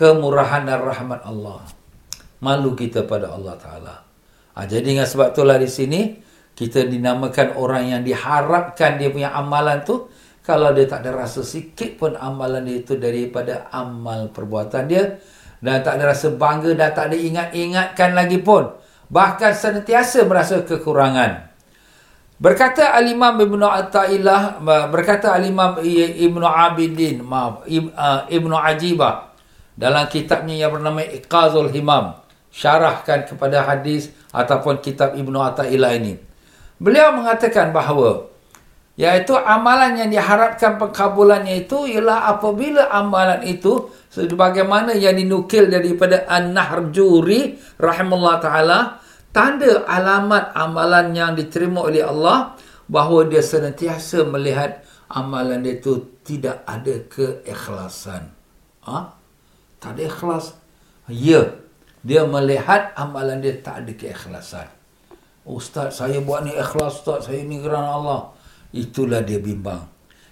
[0.00, 1.60] kemurahan dan rahmat Allah.
[2.40, 3.96] Malu kita pada Allah Taala.
[4.56, 6.16] Ha, jadi dengan sebab itulah di sini
[6.56, 10.08] kita dinamakan orang yang diharapkan dia punya amalan tu
[10.40, 15.20] kalau dia tak ada rasa sikit pun amalan dia itu daripada amal perbuatan dia
[15.60, 18.72] dan tak ada rasa bangga dan tak ada ingat-ingatkan lagi pun.
[19.12, 21.52] Bahkan senantiasa merasa kekurangan.
[22.40, 29.29] Berkata Al-Imam Ibn Atta'illah, berkata Al-Imam Ibn Abidin, maaf, uh, Ibn Ajibah,
[29.80, 32.20] dalam kitabnya yang bernama Iqazul Himam,
[32.52, 36.20] syarahkan kepada hadis ataupun kitab Ibn Atta'illah ini.
[36.76, 38.28] Beliau mengatakan bahawa,
[39.00, 46.92] iaitu amalan yang diharapkan pengkabulannya itu ialah apabila amalan itu sebagaimana yang dinukil daripada An-Nahr
[46.92, 48.78] Juri rahimahullah taala
[49.32, 52.52] tanda alamat amalan yang diterima oleh Allah
[52.84, 58.28] bahawa dia senantiasa melihat amalan dia itu tidak ada keikhlasan.
[58.84, 59.19] Ha?
[59.80, 60.54] Tak ada ikhlas.
[61.08, 61.56] Ya.
[62.00, 64.68] Dia melihat amalan dia tak ada keikhlasan.
[65.44, 67.28] Ustaz, saya buat ni ikhlas Ustaz.
[67.28, 68.20] Saya ni kerana Allah.
[68.72, 69.84] Itulah dia bimbang.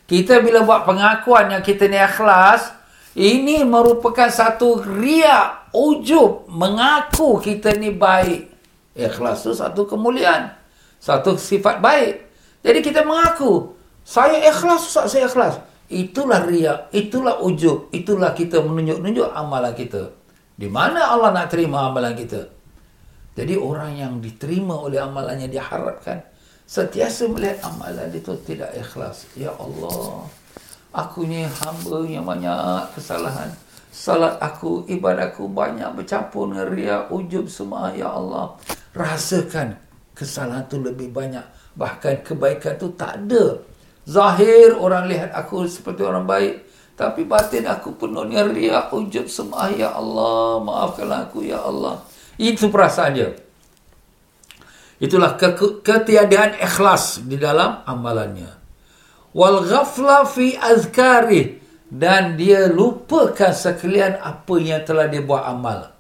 [0.08, 2.72] Kita bila buat pengakuan yang kita ni ikhlas,
[3.12, 8.48] ini merupakan satu riak, ujub, mengaku kita ni baik.
[8.96, 10.56] Ikhlas tu satu kemuliaan.
[10.96, 12.24] Satu sifat baik.
[12.64, 15.60] Jadi kita mengaku, saya ikhlas, saya ikhlas.
[15.88, 20.12] Itulah riak, itulah ujub, itulah kita menunjuk-nunjuk amalan kita.
[20.52, 22.44] Di mana Allah nak terima amalan kita?
[23.32, 26.20] Jadi orang yang diterima oleh amalannya diharapkan
[26.68, 29.24] setiasa melihat amalan itu tidak ikhlas.
[29.32, 30.28] Ya Allah,
[30.92, 32.56] Aku ni hamba yang banyak
[32.96, 33.52] kesalahan.
[33.92, 37.92] Salat aku, ibadahku banyak bercampur dengan riak, ujub semua.
[37.92, 38.56] Ya Allah,
[38.96, 39.76] rasakan
[40.16, 41.44] kesalahan tu lebih banyak.
[41.76, 43.60] Bahkan kebaikan tu tak ada.
[44.08, 46.64] Zahir orang lihat aku seperti orang baik.
[46.96, 49.70] Tapi batin aku penuh dengan riak, ujub semua.
[49.70, 52.02] Ya Allah, maafkanlah aku, Ya Allah.
[52.40, 53.30] Itu perasaan dia.
[54.98, 55.38] Itulah
[55.84, 58.58] ketiadaan ikhlas di dalam amalannya
[59.36, 65.94] wal ghafla fi azkari dan dia lupakan sekalian apa yang telah dia buat amal.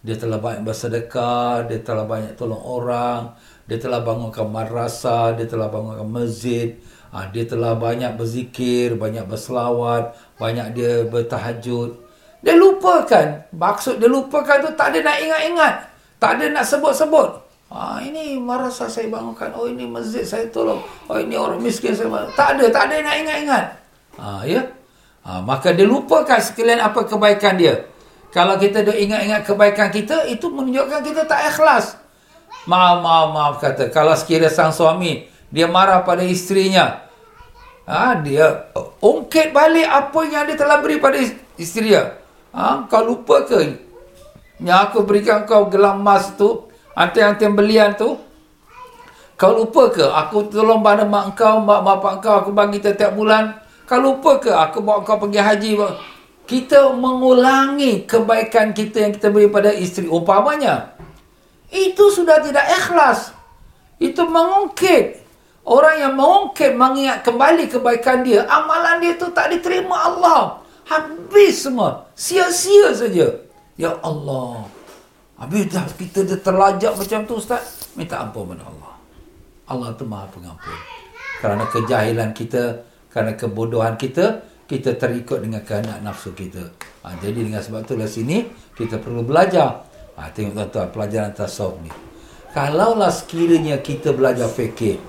[0.00, 3.36] Dia telah banyak bersedekah, dia telah banyak tolong orang,
[3.68, 6.76] dia telah bangunkan madrasah, dia telah bangunkan masjid,
[7.10, 11.94] ha, dia telah banyak berzikir, banyak berselawat, banyak dia bertahajud.
[12.40, 13.52] Dia lupakan.
[13.52, 15.74] Maksud dia lupakan tu tak ada nak ingat-ingat.
[16.16, 17.28] Tak ada nak sebut-sebut.
[17.70, 19.54] Ah ini marasa saya bangunkan.
[19.54, 20.82] Oh ini masjid saya tolong.
[21.06, 22.32] Oh ini orang miskin saya bangun.
[22.34, 23.64] Tak ada, tak ada nak ingat-ingat.
[24.18, 24.62] Ah ya.
[25.22, 27.86] Ah maka dia lupakan sekalian apa kebaikan dia.
[28.30, 31.98] Kalau kita dah ingat-ingat kebaikan kita, itu menunjukkan kita tak ikhlas.
[32.70, 33.90] Maaf, maaf, maaf kata.
[33.90, 37.06] Kalau sekiranya sang suami, dia marah pada isterinya.
[37.84, 38.70] Ah dia
[39.02, 41.18] ungkit balik apa yang dia telah beri pada
[41.58, 42.16] isteri dia.
[42.54, 43.78] Ha, kau lupa ke?
[44.62, 48.18] Yang aku berikan kau gelang emas tu, Antian-antian belian tu.
[49.40, 50.04] Kau lupa ke?
[50.04, 53.56] Aku tolong pada mak kau Mak bapak kau Aku bagi setiap bulan.
[53.88, 54.52] Kau lupa ke?
[54.52, 55.70] Aku bawa kau pergi haji.
[56.44, 60.92] Kita mengulangi Kebaikan kita Yang kita beri pada isteri Umpamanya.
[61.72, 63.32] Itu sudah tidak ikhlas.
[63.96, 65.19] Itu mengungkit
[65.64, 72.08] Orang yang mengungkit Mengingat kembali kebaikan dia Amalan dia tu tak diterima Allah Habis semua
[72.16, 73.28] Sia-sia saja
[73.76, 74.68] Ya Allah
[75.40, 77.88] Habis dah kita dah terlajak macam tu Ustaz.
[77.96, 78.92] Minta ampun kepada Allah.
[79.72, 80.76] Allah tu maha pengampun.
[81.40, 86.60] Kerana kejahilan kita, kerana kebodohan kita, kita terikut dengan kehendak nafsu kita.
[87.00, 89.80] Ha, jadi dengan sebab itulah sini, kita perlu belajar.
[90.20, 91.90] Ha, tengok tuan-tuan, pelajaran tasawuf ni.
[92.52, 95.00] Kalaulah sekiranya kita belajar fikir,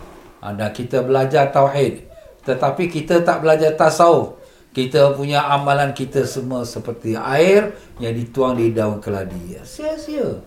[0.42, 2.10] dan kita belajar tauhid,
[2.42, 4.42] tetapi kita tak belajar tasawuf,
[4.74, 9.62] kita punya amalan kita semua seperti air yang dituang di daun keladi.
[9.62, 10.42] Sia-sia.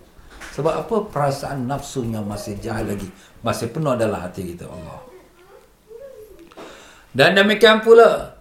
[0.59, 0.97] Sebab apa?
[1.11, 3.07] Perasaan nafsunya masih jahat lagi.
[3.43, 5.03] Masih penuh adalah hati kita Allah.
[7.15, 8.35] Dan demikian pula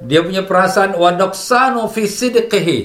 [0.00, 2.78] dia punya perasaan wadoksanu fi sidqihi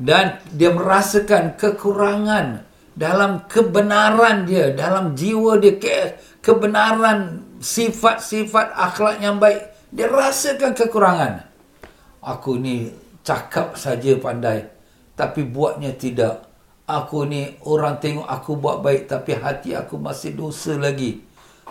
[0.00, 2.67] dan dia merasakan kekurangan
[2.98, 11.48] dalam kebenaran dia, dalam jiwa dia ke, kebenaran sifat-sifat akhlak yang baik dia rasakan kekurangan.
[12.20, 12.92] Aku ni
[13.24, 14.68] cakap saja pandai.
[15.16, 16.44] Tapi buatnya tidak.
[16.88, 19.08] Aku ni orang tengok aku buat baik.
[19.08, 21.24] Tapi hati aku masih dosa lagi.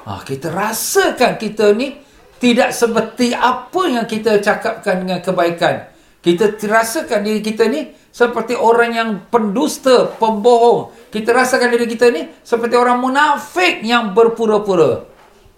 [0.07, 1.93] Ha, kita rasakan kita ni
[2.41, 5.96] tidak seperti apa yang kita cakapkan dengan kebaikan.
[6.27, 10.91] Kita rasakan diri kita ni seperti orang yang pendusta, pembohong.
[11.07, 15.07] Kita rasakan diri kita ni seperti orang munafik yang berpura-pura.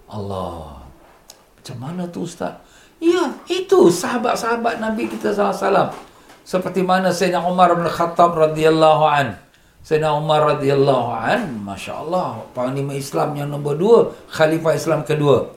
[0.06, 0.86] Allah.
[1.58, 2.62] Macam mana tu Ustaz?
[3.02, 5.90] Ya, itu sahabat-sahabat Nabi kita SAW.
[6.46, 9.42] Seperti mana Sayyidina Umar bin Khattab radhiyallahu an.
[9.82, 15.50] Sayyidina Umar radhiyallahu an, Masya Allah, panglima Islam yang nombor dua, khalifah Islam kedua.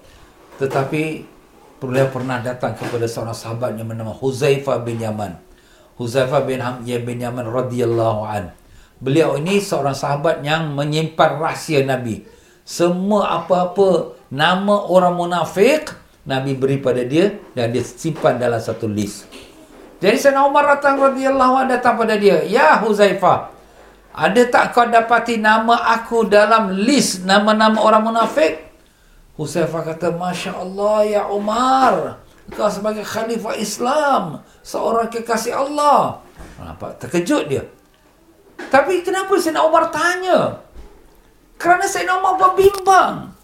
[0.56, 1.28] Tetapi,
[1.88, 5.34] beliau pernah datang kepada seorang sahabat yang bernama Huzaifah bin Yaman.
[5.98, 8.54] Huzaifah bin, Ham bin Yaman radhiyallahu an.
[9.02, 12.22] Beliau ini seorang sahabat yang menyimpan rahsia Nabi.
[12.62, 15.90] Semua apa-apa nama orang munafik,
[16.22, 19.26] Nabi beri pada dia dan dia simpan dalam satu list.
[19.98, 23.50] Jadi Sayyidina Umar datang radhiyallahu anhu datang pada dia, "Ya Huzaifah,
[24.14, 28.71] ada tak kau dapati nama aku dalam list nama-nama orang munafik?"
[29.42, 32.22] Huzaifah kata, "Masya Allah ya Umar,
[32.54, 36.22] kau sebagai khalifah Islam, seorang kekasih Allah."
[36.62, 37.66] Nampak terkejut dia.
[38.70, 40.62] Tapi kenapa Sayyidina Umar tanya?
[41.58, 43.34] Kerana Sayyidina Umar berbimbang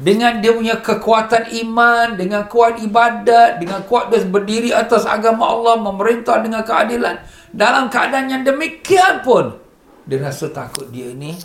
[0.00, 5.76] dengan dia punya kekuatan iman, dengan kuat ibadat, dengan kuat dia berdiri atas agama Allah,
[5.76, 7.20] memerintah dengan keadilan.
[7.52, 9.60] Dalam keadaan yang demikian pun,
[10.08, 11.36] dia rasa takut dia ni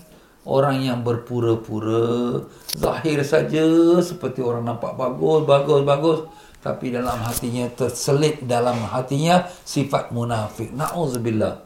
[0.45, 2.45] orang yang berpura-pura,
[2.77, 3.65] zahir saja
[3.99, 6.19] seperti orang nampak bagus, bagus, bagus.
[6.65, 10.73] Tapi dalam hatinya terselit dalam hatinya sifat munafik.
[10.73, 11.62] Na'udzubillah.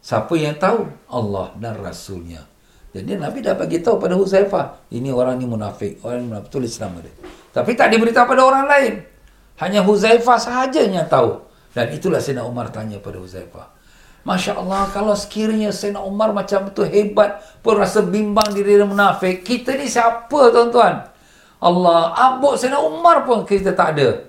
[0.00, 0.88] Siapa yang tahu?
[1.12, 2.48] Allah dan Rasulnya.
[2.90, 6.72] Jadi Nabi dah bagi tahu pada Huzaifah, ini orang ni munafik, orang ni munafik tulis
[6.80, 7.12] nama dia.
[7.52, 8.94] Tapi tak diberitahu pada orang lain.
[9.60, 11.44] Hanya Huzaifah sahaja yang tahu.
[11.70, 13.79] Dan itulah Sayyidina Umar tanya pada Huzaifah.
[14.20, 19.40] Masya Allah, kalau sekiranya Sayyidina Umar macam itu hebat, pun rasa bimbang diri dia munafik,
[19.42, 21.08] kita ni siapa tuan-tuan?
[21.60, 24.28] Allah, abuk Sayyidina Umar pun kita tak ada.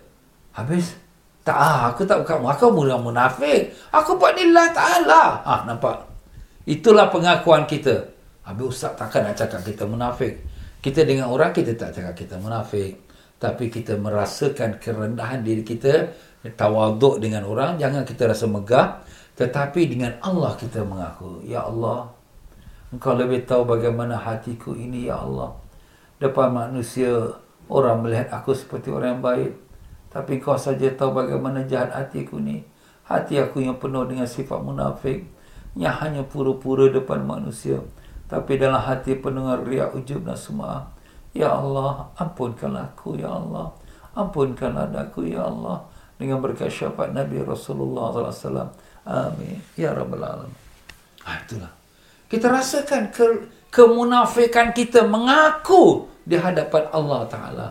[0.56, 0.96] Habis,
[1.42, 3.74] tak, ah, aku tak bukan, aku bukan munafik.
[3.90, 5.24] Aku buat ni Allah Ta'ala.
[5.42, 6.06] Ah, nampak?
[6.70, 8.14] Itulah pengakuan kita.
[8.46, 10.38] Habis Ustaz takkan nak cakap kita munafik.
[10.82, 12.94] Kita dengan orang kita tak cakap kita munafik.
[13.42, 16.14] Tapi kita merasakan kerendahan diri kita.
[16.54, 17.82] Tawaduk dengan orang.
[17.82, 19.02] Jangan kita rasa megah.
[19.42, 21.42] Tetapi dengan Allah kita mengaku.
[21.42, 22.14] Ya Allah.
[22.94, 25.58] Engkau lebih tahu bagaimana hatiku ini ya Allah.
[26.22, 27.10] Depan manusia.
[27.66, 29.52] Orang melihat aku seperti orang yang baik.
[30.14, 32.62] Tapi kau saja tahu bagaimana jahat hatiku ni.
[33.10, 35.26] Hati aku yang penuh dengan sifat munafik.
[35.74, 37.82] Yang hanya pura-pura depan manusia.
[38.30, 40.86] Tapi dalam hati pendengar riak ujub dan semua.
[41.34, 43.74] Ya Allah, ampunkanlah aku, Ya Allah.
[44.14, 45.82] Ampunkanlah aku, Ya Allah.
[46.22, 48.91] Dengan berkat syafaat Nabi Rasulullah SAW.
[49.06, 49.58] Amin.
[49.74, 50.58] Ya Rabbal Alamin.
[51.26, 51.72] Ha, itulah.
[52.30, 53.26] Kita rasakan ke,
[53.74, 57.68] kemunafikan kita mengaku di hadapan Allah Ta'ala.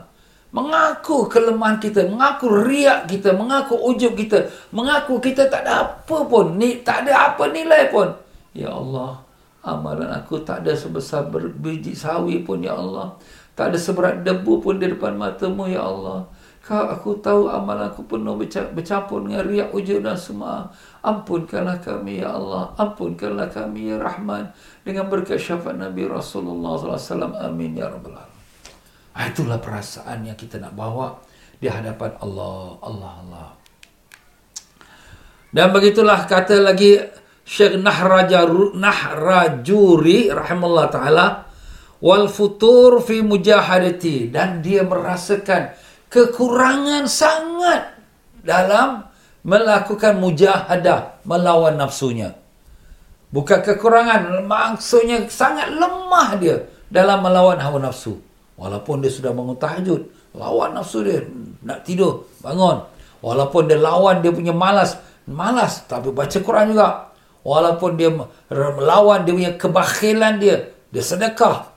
[0.50, 6.58] Mengaku kelemahan kita, mengaku riak kita, mengaku ujub kita, mengaku kita tak ada apa pun,
[6.58, 8.10] ni, tak ada apa nilai pun.
[8.50, 9.22] Ya Allah,
[9.62, 13.14] amalan aku tak ada sebesar berbiji sawi pun, Ya Allah.
[13.54, 16.26] Tak ada seberat debu pun di depan matamu, Ya Allah.
[16.60, 18.36] Kau aku tahu amalan aku penuh
[18.76, 20.68] bercampur dengan riak ujub dan semua.
[21.00, 22.76] Ampunkanlah kami, Ya Allah.
[22.76, 24.52] Ampunkanlah kami, Ya Rahman.
[24.84, 27.32] Dengan berkat syafaat Nabi Rasulullah SAW.
[27.40, 28.38] Amin, Ya Rabbal Alamin.
[29.16, 31.16] Ah, itulah perasaan yang kita nak bawa
[31.56, 32.76] di hadapan Allah.
[32.84, 33.48] Allah, Allah.
[35.50, 36.94] Dan begitulah kata lagi
[37.42, 38.78] Syekh Nahrajuri
[40.30, 41.26] rahimahullah ta'ala
[41.98, 45.74] wal futur fi mujahadati dan dia merasakan
[46.10, 47.96] kekurangan sangat
[48.42, 49.06] dalam
[49.46, 52.36] melakukan mujahadah melawan nafsunya.
[53.30, 58.18] Bukan kekurangan, maksudnya sangat lemah dia dalam melawan hawa nafsu.
[58.58, 61.24] Walaupun dia sudah bangun tahajud, lawan nafsu dia
[61.62, 62.84] nak tidur, bangun.
[63.22, 64.98] Walaupun dia lawan dia punya malas,
[65.30, 67.14] malas tapi baca Quran juga.
[67.46, 68.10] Walaupun dia
[68.52, 71.69] melawan dia punya kebakhilan dia, dia sedekah.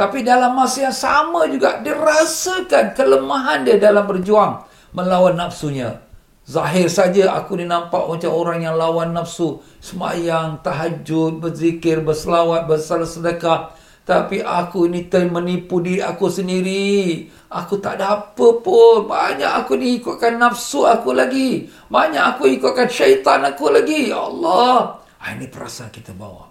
[0.00, 4.64] Tapi dalam masa yang sama juga dia rasakan kelemahan dia dalam berjuang
[4.96, 6.00] melawan nafsunya.
[6.48, 9.60] Zahir saja aku ni nampak macam orang yang lawan nafsu.
[9.76, 13.76] Semayang, tahajud, berzikir, berselawat, bersalah sedekah.
[14.08, 17.28] Tapi aku ni menipu diri aku sendiri.
[17.52, 19.04] Aku tak ada apa pun.
[19.04, 21.68] Banyak aku ni ikutkan nafsu aku lagi.
[21.92, 24.10] Banyak aku ikutkan syaitan aku lagi.
[24.10, 24.96] Ya Allah.
[25.22, 26.50] Ah, ini perasaan kita bawa.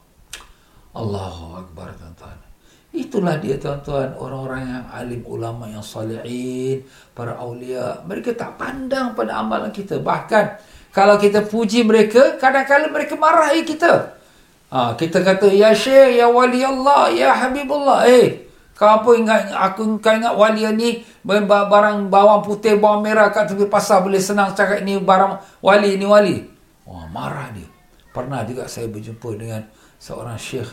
[0.95, 2.38] Allahu Akbar tuan-tuan.
[2.89, 4.17] Itulah dia tuan-tuan.
[4.17, 6.81] Orang-orang yang alim ulama yang salihin.
[7.13, 8.01] Para awliya.
[8.09, 10.01] Mereka tak pandang pada amalan kita.
[10.01, 10.45] Bahkan
[10.89, 12.37] kalau kita puji mereka.
[12.41, 14.17] Kadang-kadang mereka marahi kita.
[14.69, 18.05] Ha, kita kata, Ya Syekh, Ya Wali Allah, Ya Habibullah.
[18.05, 18.45] Eh,
[18.77, 23.65] kau apa ingat, aku kau ingat wali ni barang bawang putih, bawang merah kat tepi
[23.65, 26.37] pasar boleh senang cakap ni barang wali, ni wali.
[26.85, 27.65] Wah, marah dia.
[28.13, 29.65] Pernah juga saya berjumpa dengan
[29.97, 30.69] seorang syekh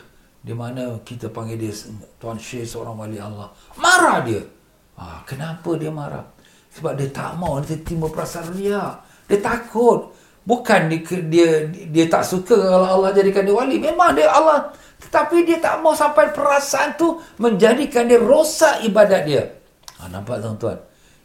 [0.46, 1.74] di mana kita panggil dia
[2.22, 3.50] Tuan Syekh seorang wali Allah.
[3.82, 4.46] Marah dia.
[4.94, 6.22] Ha, kenapa dia marah?
[6.70, 9.26] Sebab dia tak mau, dia timbul perasaan riak.
[9.26, 10.14] Dia takut.
[10.46, 11.48] Bukan dia, dia
[11.90, 13.82] dia tak suka kalau Allah jadikan dia wali.
[13.82, 14.70] Memang dia Allah.
[15.02, 19.50] Tetapi dia tak mau sampai perasaan tu menjadikan dia rosak ibadat dia.
[19.98, 20.78] Ha, nampak tuan-tuan?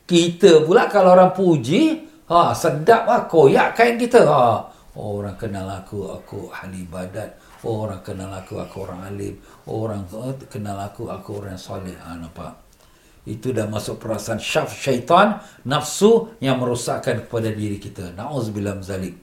[0.10, 4.26] Kita pula kalau orang puji, ha, sedap lah, koyak kain kita.
[4.26, 4.66] Ha.
[4.98, 7.38] Oh, orang kenal aku, aku ahli ibadat.
[7.62, 9.38] Oh, orang kenal aku, aku orang alim.
[9.70, 10.10] Oh, orang
[10.50, 11.94] kenal aku, aku orang soleh.
[11.94, 12.58] Ha, nampak?
[13.22, 15.38] Itu dah masuk perasaan syaf syaitan,
[15.70, 18.18] nafsu yang merosakkan kepada diri kita.
[18.18, 19.14] Na'udzubillah zalik.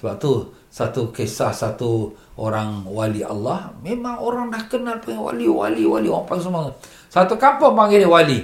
[0.00, 5.84] Sebab tu, satu kisah satu orang wali Allah, memang orang dah kenal punya wali, wali,
[5.84, 6.72] wali, orang panggil semua.
[7.12, 8.40] Satu kampung panggil dia wali.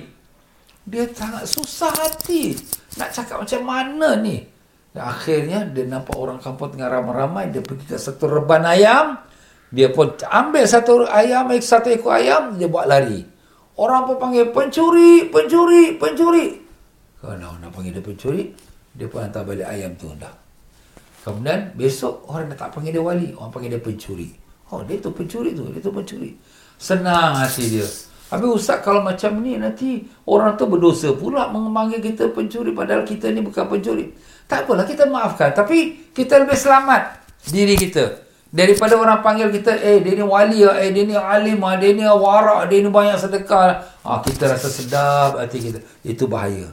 [0.85, 2.53] Dia sangat susah hati.
[3.01, 4.45] Nak cakap macam mana ni?
[4.93, 9.19] Akhirnya, dia nampak orang kampung tengah ramai-ramai, dia pergi ke satu reban ayam,
[9.69, 13.21] dia pun ambil satu ayam, satu ekor ayam, dia buat lari.
[13.79, 16.47] Orang pun panggil pencuri, pencuri, pencuri.
[17.21, 18.51] Kalau nak panggil dia pencuri,
[18.97, 20.35] dia pun hantar balik ayam tu dah.
[21.23, 24.29] Kemudian besok orang tak panggil dia wali, orang panggil dia pencuri.
[24.73, 26.33] Oh, dia tu pencuri tu, dia tu pencuri.
[26.79, 27.87] Senang hati dia.
[28.29, 33.33] Habis ustaz kalau macam ni nanti orang tu berdosa pula memanggil kita pencuri padahal kita
[33.33, 34.13] ni bukan pencuri.
[34.45, 38.28] Tak apalah kita maafkan tapi kita lebih selamat diri kita.
[38.49, 41.93] Daripada orang panggil kita, eh dia ni wali lah, eh dia ni alim lah, dia
[41.93, 43.85] ni warak, dia ni banyak sedekah.
[44.01, 45.85] Ah, kita rasa sedap hati kita.
[46.01, 46.73] Itu bahaya.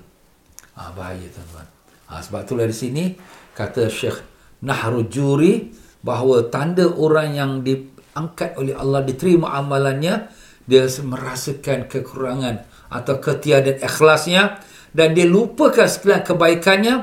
[0.72, 1.68] Ah, bahaya tuan-tuan.
[2.08, 3.04] Ah, sebab itulah di sini,
[3.52, 4.24] kata Syekh
[4.64, 10.32] Nahrujuri, bahawa tanda orang yang diangkat oleh Allah, diterima amalannya,
[10.64, 14.64] dia merasakan kekurangan atau ketiadaan ikhlasnya,
[14.96, 16.96] dan dia lupakan sekalian kebaikannya,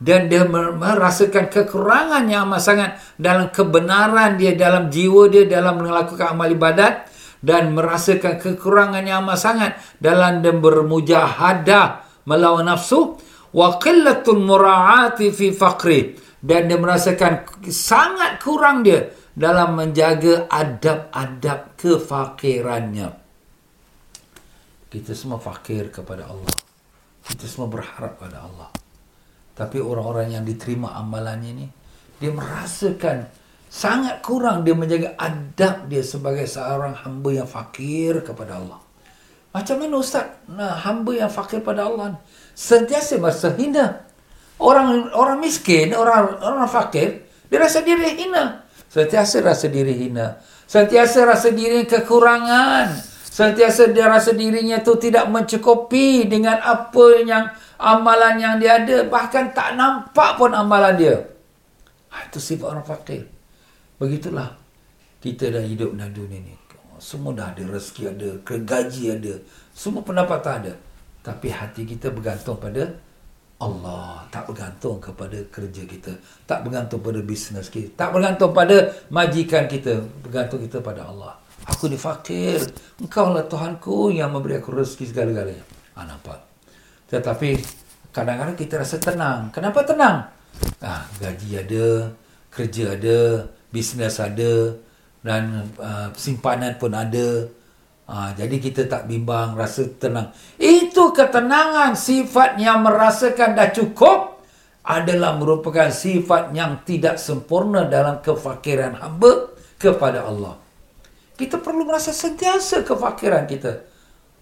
[0.00, 6.32] dan dia merasakan kekurangan yang amat sangat dalam kebenaran dia dalam jiwa dia dalam melakukan
[6.32, 7.04] amal ibadat
[7.44, 13.16] dan merasakan kekurangan yang amat sangat dalam dia bermujahadah melawan nafsu.
[13.50, 16.14] Wa qillatul mura'ati fi faqri.
[16.40, 23.08] Dan dia merasakan sangat kurang dia dalam menjaga adab-adab kefakirannya.
[24.88, 26.54] Kita semua fakir kepada Allah.
[27.24, 28.89] Kita semua berharap pada Allah
[29.60, 31.66] tapi orang-orang yang diterima amalannya ni,
[32.16, 33.28] dia merasakan
[33.68, 38.80] sangat kurang dia menjaga adab dia sebagai seorang hamba yang fakir kepada Allah.
[39.52, 40.32] Macam mana Ustaz?
[40.48, 42.16] Nah, hamba yang fakir pada Allah
[42.56, 44.08] sentiasa merasa hina.
[44.56, 48.64] Orang orang miskin, orang orang fakir, dia rasa diri hina.
[48.88, 50.40] Sentiasa rasa diri hina.
[50.64, 53.10] Sentiasa rasa diri kekurangan.
[53.30, 57.48] Sentiasa dia rasa dirinya tu tidak mencukupi dengan apa yang
[57.80, 59.08] amalan yang dia ada.
[59.08, 61.16] Bahkan tak nampak pun amalan dia.
[62.12, 63.24] Ha, itu sifat orang fakir.
[63.96, 64.52] Begitulah
[65.24, 66.54] kita dah hidup dalam dunia ni.
[67.00, 69.34] Semua dah ada rezeki ada, gaji ada,
[69.72, 70.72] semua pendapatan ada.
[71.24, 72.92] Tapi hati kita bergantung pada
[73.60, 74.24] Allah.
[74.32, 76.12] Tak bergantung kepada kerja kita.
[76.44, 77.92] Tak bergantung pada bisnes kita.
[77.96, 80.00] Tak bergantung pada majikan kita.
[80.24, 81.36] Bergantung kita pada Allah.
[81.68, 82.64] Aku ni fakir.
[83.00, 85.64] Engkau lah Tuhanku yang memberi aku rezeki segala-galanya.
[85.96, 86.49] Ha, nampak.
[87.10, 87.58] Tetapi
[88.14, 89.50] kadang-kadang kita rasa tenang.
[89.50, 90.30] Kenapa tenang?
[90.78, 92.14] Ah, gaji ada,
[92.54, 94.78] kerja ada, bisnes ada,
[95.20, 97.50] dan uh, simpanan pun ada.
[98.10, 100.34] Ha, jadi kita tak bimbang, rasa tenang.
[100.58, 104.42] Itu ketenangan sifat yang merasakan dah cukup
[104.82, 110.58] adalah merupakan sifat yang tidak sempurna dalam kefakiran hamba kepada Allah.
[111.38, 113.86] Kita perlu merasa sentiasa kefakiran kita.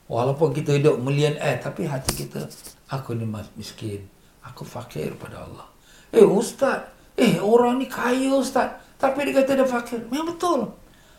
[0.09, 2.49] Walaupun kita hidup milion eh, tapi hati kita,
[2.89, 4.09] aku ni miskin.
[4.41, 5.69] Aku fakir pada Allah.
[6.09, 8.81] Eh Ustaz, eh orang ni kaya Ustaz.
[8.97, 10.01] Tapi dia kata dia fakir.
[10.09, 10.73] Memang betul.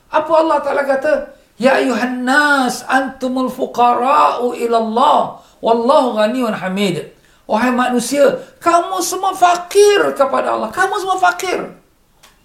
[0.10, 1.14] Apa Allah Ta'ala kata?
[1.62, 5.38] Ya ayuhan nas antumul fuqara'u ilallah.
[5.62, 7.14] Wallahu ghaniun hamid.
[7.50, 10.70] Wahai manusia, kamu semua fakir kepada Allah.
[10.70, 11.78] Kamu semua fakir.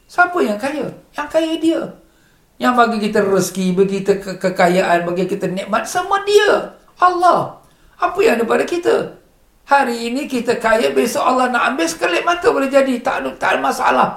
[0.09, 0.89] Siapa yang kaya?
[1.13, 1.83] Yang kaya dia.
[2.55, 6.79] Yang bagi kita rezeki, bagi kita ke- kekayaan, bagi kita nikmat, semua dia.
[7.03, 7.59] Allah.
[7.99, 9.19] Apa yang ada pada kita?
[9.65, 13.01] Hari ini kita kaya, besok Allah nak ambil sekelip mata boleh jadi.
[13.01, 14.11] Tak, tak ada masalah.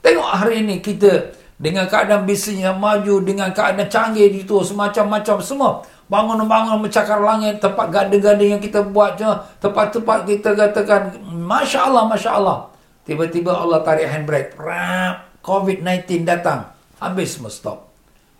[0.00, 5.70] Tengok hari ini kita dengan keadaan bisnes yang maju, dengan keadaan canggih itu, semacam-macam semua.
[6.08, 9.20] Bangun-bangun mencakar langit, tempat gading-gading yang kita buat
[9.60, 12.58] tempat-tempat kita katakan, Masya Allah, Masya Allah.
[13.04, 14.56] Tiba-tiba Allah tarik handbrake.
[15.44, 16.77] COVID-19 datang.
[16.98, 17.90] Habis semua stop.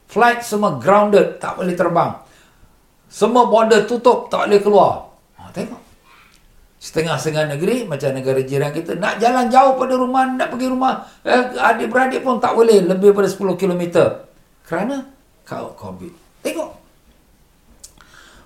[0.09, 2.17] Flight semua grounded, tak boleh terbang.
[3.09, 4.93] Semua border tutup, tak boleh keluar.
[5.39, 5.89] Ha, tengok
[6.79, 11.59] setengah-setengah negeri macam negara jiran kita nak jalan jauh pada rumah nak pergi rumah eh,
[11.59, 13.83] adik-beradik pun tak boleh lebih pada 10 km
[14.63, 15.11] kerana
[15.43, 16.15] kau covid
[16.47, 16.71] tengok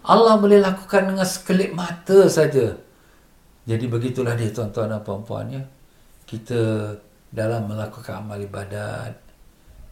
[0.08, 2.72] Allah boleh lakukan dengan sekelip mata saja
[3.68, 5.62] jadi begitulah dia tuan-tuan dan puan-puan ya
[6.24, 6.88] kita
[7.28, 9.12] dalam melakukan amal ibadat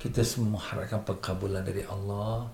[0.01, 2.49] kita semua mengharapkan pengkabulan dari Allah.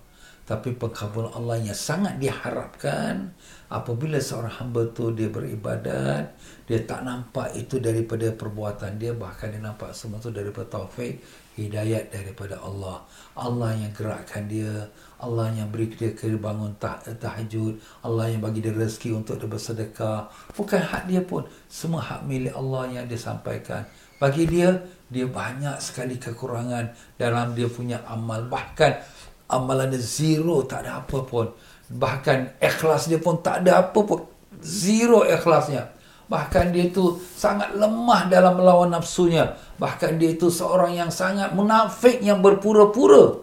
[0.47, 3.35] Tapi pengkabulan Allah yang sangat diharapkan
[3.67, 6.39] apabila seorang hamba tu dia beribadat
[6.71, 11.19] dia tak nampak itu daripada perbuatan dia bahkan dia nampak semua tu daripada taufik
[11.59, 13.03] hidayat daripada Allah.
[13.35, 14.87] Allah yang gerakkan dia
[15.19, 20.31] Allah yang beri dia kebangun tah, tahajud Allah yang bagi dia rezeki untuk dia bersedekah.
[20.55, 23.83] Bukan hak dia pun semua hak milik Allah yang dia sampaikan.
[24.23, 28.99] Bagi dia dia banyak sekali kekurangan dalam dia punya amal bahkan
[29.47, 31.47] amalan dia zero tak ada apa pun
[31.87, 34.27] Bahkan ikhlas dia pun tak ada apa pun.
[34.59, 35.95] Zero ikhlasnya.
[36.27, 39.55] Bahkan dia itu sangat lemah dalam melawan nafsunya.
[39.79, 43.39] Bahkan dia itu seorang yang sangat munafik yang berpura-pura.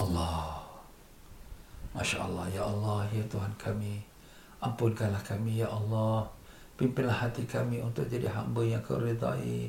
[0.00, 0.64] Allah.
[1.92, 2.46] Masya Allah.
[2.48, 4.00] Ya Allah, ya Tuhan kami.
[4.64, 6.24] Ampunkanlah kami, ya Allah.
[6.80, 9.68] Pimpinlah hati kami untuk jadi hamba yang kau redai.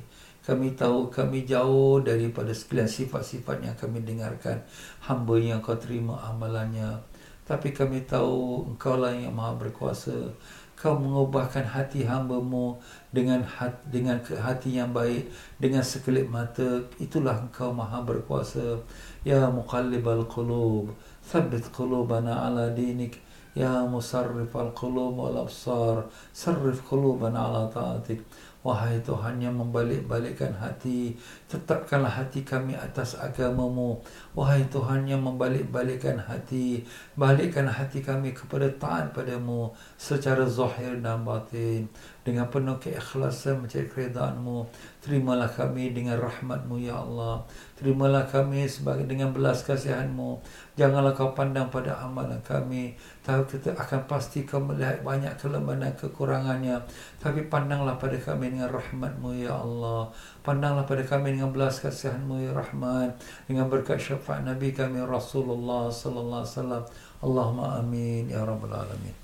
[0.49, 4.57] Kami tahu kami jauh daripada sekalian sifat-sifat yang kami dengarkan.
[4.97, 6.97] Hamba yang kau terima amalannya.
[7.45, 10.33] Tapi kami tahu engkau lah yang maha berkuasa.
[10.73, 12.81] Kau mengubahkan hati hambamu
[13.13, 15.29] dengan hati, dengan hati yang baik,
[15.61, 16.81] dengan sekelip mata.
[16.97, 18.73] Itulah engkau maha berkuasa.
[19.21, 20.89] Ya muqallibal qulub,
[21.21, 23.21] thabbit qulubana ala dinik.
[23.53, 28.21] Ya musarrif al-qulub wal-absar, sarrif qulubana ala ta'atik.
[28.59, 31.15] Wahai Tuhan yang membalik-balikkan hati
[31.47, 33.95] Tetapkanlah hati kami atas agamamu.
[34.35, 36.83] Wahai Tuhan yang membalik-balikkan hati
[37.15, 41.87] Balikkan hati kami kepada taat padamu Secara zahir dan batin
[42.19, 44.67] Dengan penuh keikhlasan mencari keredaanmu
[44.99, 47.39] Terimalah kami dengan rahmatmu ya Allah.
[47.79, 50.43] Terimalah kami sebagai dengan belas kasihanmu.
[50.75, 52.99] Janganlah kau pandang pada amalan kami.
[53.23, 56.83] Tahu kita akan pasti kau melihat banyak kelemahan dan kekurangannya.
[57.15, 60.11] Tapi pandanglah pada kami dengan rahmatmu ya Allah.
[60.43, 63.15] Pandanglah pada kami dengan belas kasihanmu ya Rahman.
[63.47, 66.83] Dengan berkat syafaat Nabi kami Rasulullah sallallahu alaihi wasallam.
[67.23, 69.15] Allahumma amin ya rabbal alamin.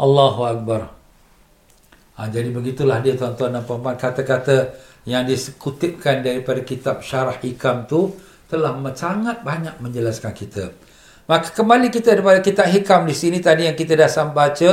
[0.00, 1.01] Allahu akbar
[2.22, 4.78] Ha, jadi begitulah dia tuan-tuan dan puan-puan kata-kata
[5.10, 8.14] yang dikutipkan daripada kitab Syarah Hikam tu
[8.46, 10.70] telah sangat banyak menjelaskan kita.
[11.26, 14.70] Maka kembali kita daripada kitab Hikam di sini tadi yang kita dah sampai baca.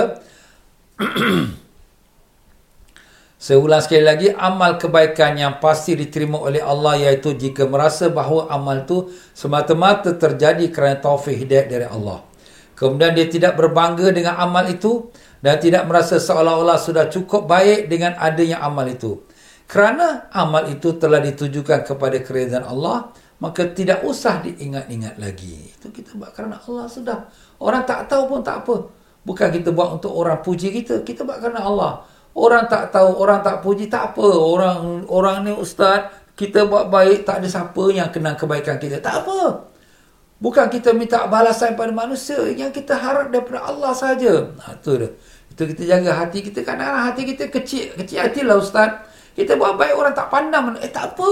[3.42, 8.54] Saya ulang sekali lagi, amal kebaikan yang pasti diterima oleh Allah iaitu jika merasa bahawa
[8.54, 12.29] amal itu semata-mata terjadi kerana taufik hidayah dari Allah.
[12.80, 15.12] Kemudian dia tidak berbangga dengan amal itu
[15.44, 19.20] dan tidak merasa seolah-olah sudah cukup baik dengan adanya amal itu.
[19.68, 23.12] Kerana amal itu telah ditujukan kepada keredaan Allah,
[23.44, 25.76] maka tidak usah diingat-ingat lagi.
[25.76, 27.28] Itu kita buat kerana Allah sudah.
[27.60, 28.88] Orang tak tahu pun tak apa.
[29.28, 32.08] Bukan kita buat untuk orang puji kita, kita buat kerana Allah.
[32.32, 34.24] Orang tak tahu, orang tak puji, tak apa.
[34.24, 36.08] Orang orang ni ustaz,
[36.40, 39.04] kita buat baik, tak ada siapa yang kenal kebaikan kita.
[39.04, 39.69] Tak apa.
[40.40, 42.40] Bukan kita minta balasan pada manusia.
[42.48, 44.56] Yang kita harap daripada Allah saja.
[44.56, 45.10] Ha, itu dia.
[45.52, 46.64] Itu kita jaga hati kita.
[46.64, 47.86] Kadang-kadang hati kita kecil.
[48.00, 49.04] Kecil hatilah ustaz.
[49.36, 50.80] Kita buat baik, orang tak pandang.
[50.80, 51.32] Eh, tak apa.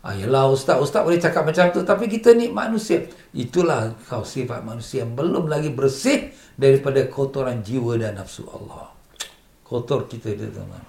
[0.00, 1.80] Ah, yelah ustaz, ustaz boleh cakap macam tu.
[1.80, 3.08] Tapi kita ni manusia.
[3.32, 9.00] Itulah kau sifat manusia yang belum lagi bersih daripada kotoran jiwa dan nafsu Allah
[9.70, 10.82] kotor kita dia tuan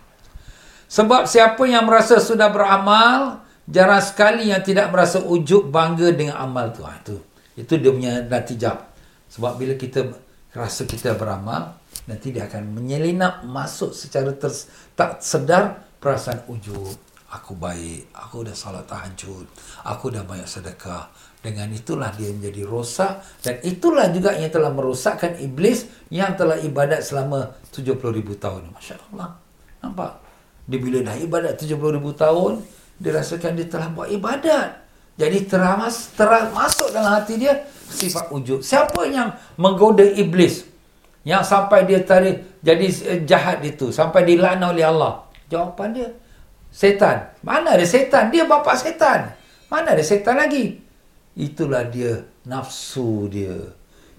[0.89, 6.75] sebab siapa yang merasa sudah beramal jarang sekali yang tidak merasa ujub bangga dengan amal
[6.75, 6.99] tu ha,
[7.55, 8.77] itu dia punya natijah
[9.31, 10.11] sebab bila kita
[10.51, 14.51] rasa kita beramal nanti dia akan menyelinap masuk secara ter,
[14.99, 16.91] tak sedar perasaan ujub
[17.31, 19.47] aku baik aku dah salat tahajud
[19.87, 21.07] aku dah banyak sedekah
[21.41, 27.01] dengan itulah dia menjadi rosak dan itulah juga yang telah merosakkan iblis yang telah ibadat
[27.01, 28.69] selama 70 ribu tahun.
[28.69, 29.41] Masya Allah.
[29.81, 30.21] Nampak?
[30.69, 32.61] Dia bila dah ibadat 70 ribu tahun,
[33.01, 34.77] dia rasakan dia telah buat ibadat.
[35.17, 38.61] Jadi teramas, teras masuk dalam hati dia sifat ujub.
[38.61, 40.69] Siapa yang menggoda iblis?
[41.25, 43.89] Yang sampai dia tarik jadi eh, jahat itu.
[43.89, 45.25] Sampai dilana oleh Allah.
[45.49, 46.09] Jawapan dia.
[46.71, 47.33] Setan.
[47.43, 48.29] Mana ada setan?
[48.29, 49.33] Dia bapa setan.
[49.67, 50.79] Mana ada setan lagi?
[51.35, 53.53] Itulah dia nafsu dia.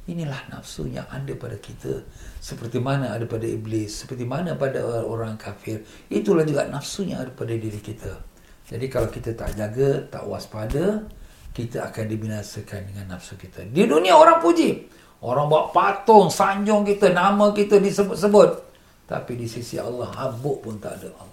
[0.06, 2.02] Inilah nafsu yang ada pada kita.
[2.42, 4.02] Seperti mana ada pada iblis.
[4.04, 5.82] Seperti mana pada orang kafir.
[6.10, 8.31] Itulah juga nafsu yang ada pada diri kita.
[8.68, 11.02] Jadi kalau kita tak jaga, tak waspada,
[11.52, 13.66] kita akan dibinasakan dengan nafsu kita.
[13.68, 14.88] Di dunia orang puji.
[15.22, 18.50] Orang buat patung, sanjung kita, nama kita disebut-sebut.
[19.06, 21.32] Tapi di sisi Allah, habuk pun tak ada Allah.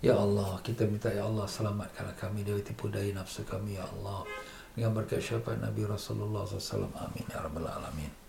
[0.00, 4.24] Ya Allah, kita minta Ya Allah selamatkanlah kami dari tipu daya nafsu kami Ya Allah.
[4.72, 6.88] Dengan berkat syafaat Nabi Rasulullah SAW.
[6.96, 7.26] Amin.
[7.28, 8.19] Ya Rabbal Alamin.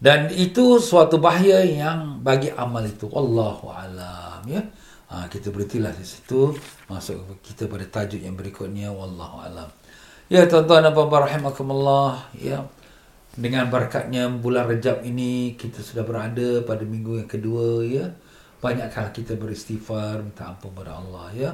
[0.00, 3.10] Dan itu suatu bahaya yang bagi amal itu.
[3.10, 4.62] Allahu alam ya.
[5.10, 6.56] Ha, kita berhentilah di situ.
[6.90, 8.90] Masuk kita pada tajuk yang berikutnya.
[8.90, 9.68] Wallahu alam.
[10.32, 12.30] Ya tuan-tuan dan puan-puan rahimakumullah.
[12.36, 12.64] Ya.
[13.34, 18.06] Dengan berkatnya bulan Rejab ini kita sudah berada pada minggu yang kedua ya
[18.64, 21.50] banyaklah kita beristighfar minta ampun kepada Allah ya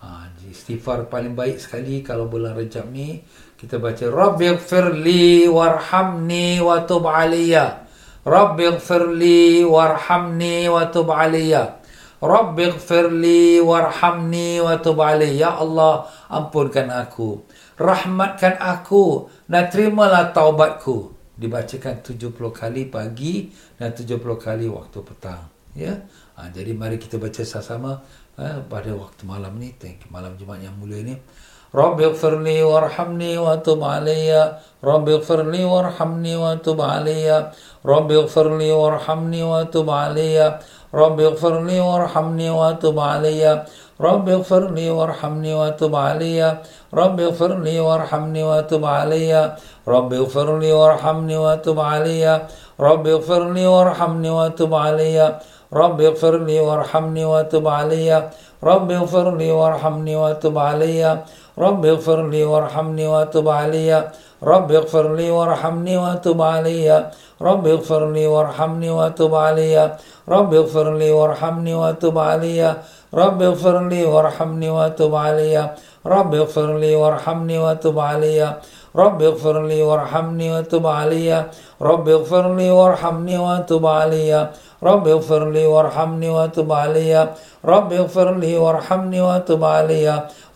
[0.00, 3.20] ha, istighfar paling baik sekali kalau bulan Rejab ni
[3.56, 7.88] kita baca Rabbighfirli warhamni wa tub alayya.
[8.22, 11.80] Rabbighfirli warhamni wa tub alayya.
[12.20, 15.48] Rabbighfirli warhamni wa tub alayya.
[15.48, 17.48] Ya Allah ampunkan aku.
[17.80, 19.32] Rahmatkan aku.
[19.48, 21.16] Dan terimalah taubatku.
[21.36, 25.48] Dibacakan 70 kali pagi dan 70 kali waktu petang.
[25.76, 26.04] Ya?
[26.36, 28.00] Ha, jadi mari kita baca sama-sama
[28.40, 31.16] ha, pada waktu malam ni, thank you, malam Jumaat yang mulia ni.
[31.76, 34.52] رب اغفر لي وارحمني وتب علي
[34.84, 37.50] رب اغفر لي وارحمني وتب علي
[37.86, 40.58] رب اغفر لي وارحمني وتب علي
[40.94, 43.42] رب اغفر لي وارحمني وتب علي
[44.00, 46.58] رب اغفر لي وارحمني وتب علي
[46.94, 49.30] رب اغفر لي وارحمني وتب علي
[49.88, 52.42] رب اغفر لي وارحمني وتب علي
[52.80, 55.18] رب اغفر لي وارحمني وتب علي
[55.72, 58.08] رب اغفر لي وارحمني وتب علي
[58.64, 61.18] رب اغفر لي وارحمني وتب علي
[61.58, 64.04] رب اغفر لي وارحمني وتب علي.
[64.42, 67.04] رب اغفر لي وارحمني وتب علي.
[67.42, 69.90] رب اغفر لي وارحمني وتب علي.
[70.28, 72.74] رب اغفر لي وارحمني وتب علي.
[73.14, 75.70] رب اغفر لي وارحمني وتب علي.
[76.06, 78.40] رب اغفر لي وارحمني وتب علي.
[78.96, 81.44] رب اغفر لي وارحمني وتب علي.
[81.82, 84.48] رب اغفر لي وارحمني وتب علي.
[84.88, 87.12] رب اغفر لي وارحمني وتب علي
[87.72, 90.06] رب اغفر لي وارحمني وتب علي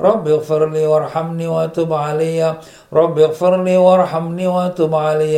[0.00, 2.54] رب اغفر لي وارحمني وتب علي
[2.92, 5.36] رب اغفر لي وارحمني وتب علي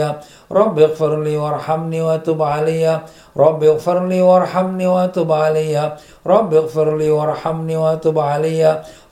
[0.59, 3.01] رب اغفر لي وارحمني وتب علي
[3.37, 5.75] رب اغفر لي وارحمني وتب علي
[6.27, 8.63] رب اغفر لي وارحمني وتب علي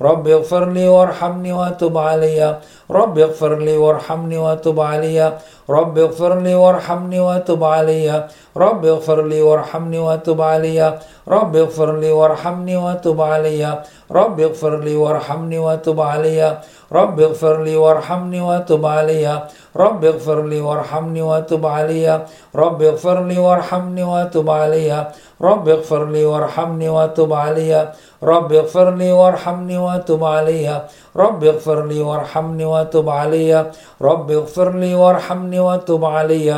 [0.00, 2.56] رب اغفر لي وارحمني وتب علي
[2.90, 5.32] رب اغفر لي وارحمني وتب علي
[5.70, 8.24] رب اغفر لي وارحمني وتب علي
[8.56, 10.98] رب اغفر لي وارحمني وتب علي.
[11.28, 13.82] رب اغفر لي وارحمني وتب علي.
[14.12, 16.58] رب اغفر لي وارحمني وتب علي.
[16.92, 19.42] رب اغفر لي وارحمني وتب علي.
[19.76, 22.26] رب اغفر لي وارحمني وتب علي.
[22.56, 25.06] رب اغفر لي وارحمني وتب علي.
[25.42, 27.88] رب اغفر لي وارحمني وتب علي.
[28.22, 30.80] رب اغفر لي وارحمني وتب علي.
[31.16, 33.64] رب اغفر لي وارحمني وتب علي.
[34.02, 36.48] رب اغفر لي وارحمني وتب علي.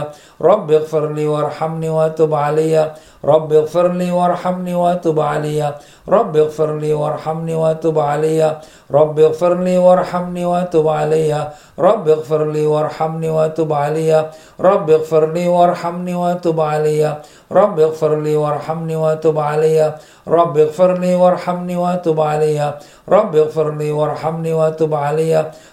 [0.43, 2.91] رب اغفر لي وارحمني وتب علي.
[3.25, 5.75] رب اغفر لي وارحمني وتب علي.
[6.09, 8.57] رب اغفر لي وارحمني وتب علي.
[8.91, 11.49] رب اغفر لي وارحمني وتب علي.
[11.79, 14.31] رب اغفر لي وارحمني وتب علي.
[14.61, 17.17] رب اغفر لي وارحمني وتب علي.
[17.53, 19.95] رب اغفر لي وارحمني وتب علي.
[20.29, 22.73] رب اغفر لي وارحمني وتب علي.
[23.09, 25.33] رب اغفر لي وارحمني وتب علي.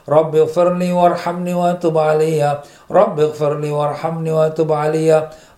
[0.09, 2.41] رب اغفر لي وارحمني وتب علي.
[2.91, 5.09] رب اغفر لي وارحمني وتب علي.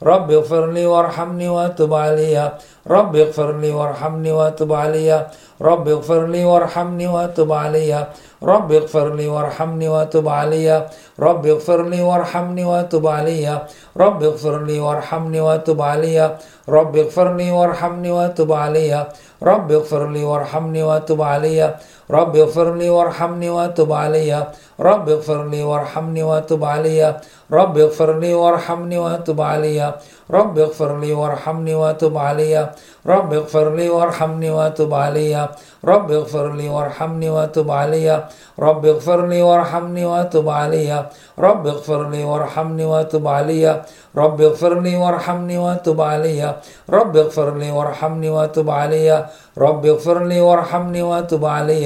[0.04, 2.52] رب اغفر لي وارحمني وتب علي.
[2.88, 5.26] رب اغفر لي وارحمني وتب علي.
[5.62, 8.06] رب اغفر لي وارحمني وتب علي.
[8.44, 10.88] رب اغفر لي وارحمني وتب علي.
[11.20, 13.62] رب اغفر لي وارحمني وتب علي.
[13.98, 16.38] رب اغفر لي وارحمني وتب علي.
[16.72, 19.06] رب اغفر لي وارحمني وتب علي
[19.44, 21.74] رب اغفر لي وارحمني وتب علي
[22.12, 24.46] رب اغفر لي وارحمني وتب علي
[24.80, 27.16] رب اغفر لي وارحمني وتب علي
[27.52, 29.94] رب اغفر لي وارحمني وتب علي
[30.32, 32.70] رب اغفر لي وارحمني وتب علي
[33.08, 35.50] رب اغفر لي وارحمني وتب علي
[35.86, 38.24] رب اغفر لي وارحمني وتب علي
[38.60, 41.06] رب اغفر لي وارحمني وتب علي
[41.40, 43.82] رب اغفر لي وارحمني وتب علي
[44.18, 46.56] رب اغفر لي وارحمني وتب علي
[46.90, 49.26] رب اغفر لي وارحمني وتب علي.
[49.58, 51.86] رب اغفر لي وارحمني وتب علي.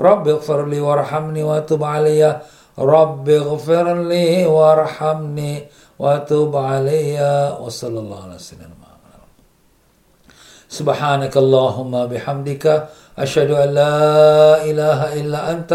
[0.00, 2.22] رب اغفر لي وارحمني وتب علي.
[2.78, 5.52] رب اغفر لي وارحمني
[5.98, 7.16] وتب علي.
[7.60, 9.20] وصلى الله على سيدنا محمد.
[10.68, 12.64] سبحانك اللهم بحمدك.
[13.18, 13.98] أشهد أن لا
[14.64, 15.72] إله إلا أنت.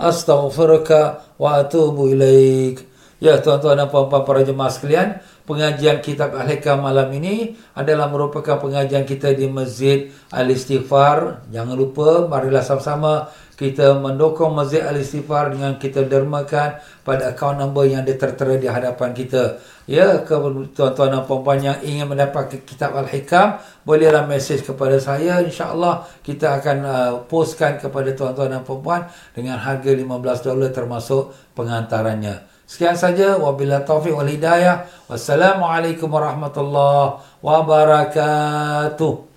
[0.00, 0.90] أستغفرك
[1.38, 2.78] وأتوب إليك.
[3.20, 5.20] Ya tuan-tuan dan puan-puan para jemaah sekalian
[5.50, 12.62] Pengajian kitab Al-Hikam malam ini Adalah merupakan pengajian kita di Masjid Al-Istighfar Jangan lupa marilah
[12.62, 13.26] sama-sama
[13.60, 19.12] kita mendukung Masjid Al-Istighfar dengan kita dermakan pada akaun nombor yang ada tertera di hadapan
[19.12, 19.60] kita.
[19.84, 20.32] Ya, ke
[20.72, 25.44] tuan-tuan dan puan-puan yang ingin mendapat kitab Al-Hikam, bolehlah mesej kepada saya.
[25.44, 30.08] InsyaAllah kita akan uh, postkan kepada tuan-tuan dan puan-puan dengan harga 15
[30.40, 32.49] dolar termasuk pengantarannya.
[32.70, 33.34] Sekian saja.
[33.34, 34.86] Wabillahi taufiq wal hidayah.
[35.10, 39.29] Wassalamualaikum warahmatullahi wabarakatuh.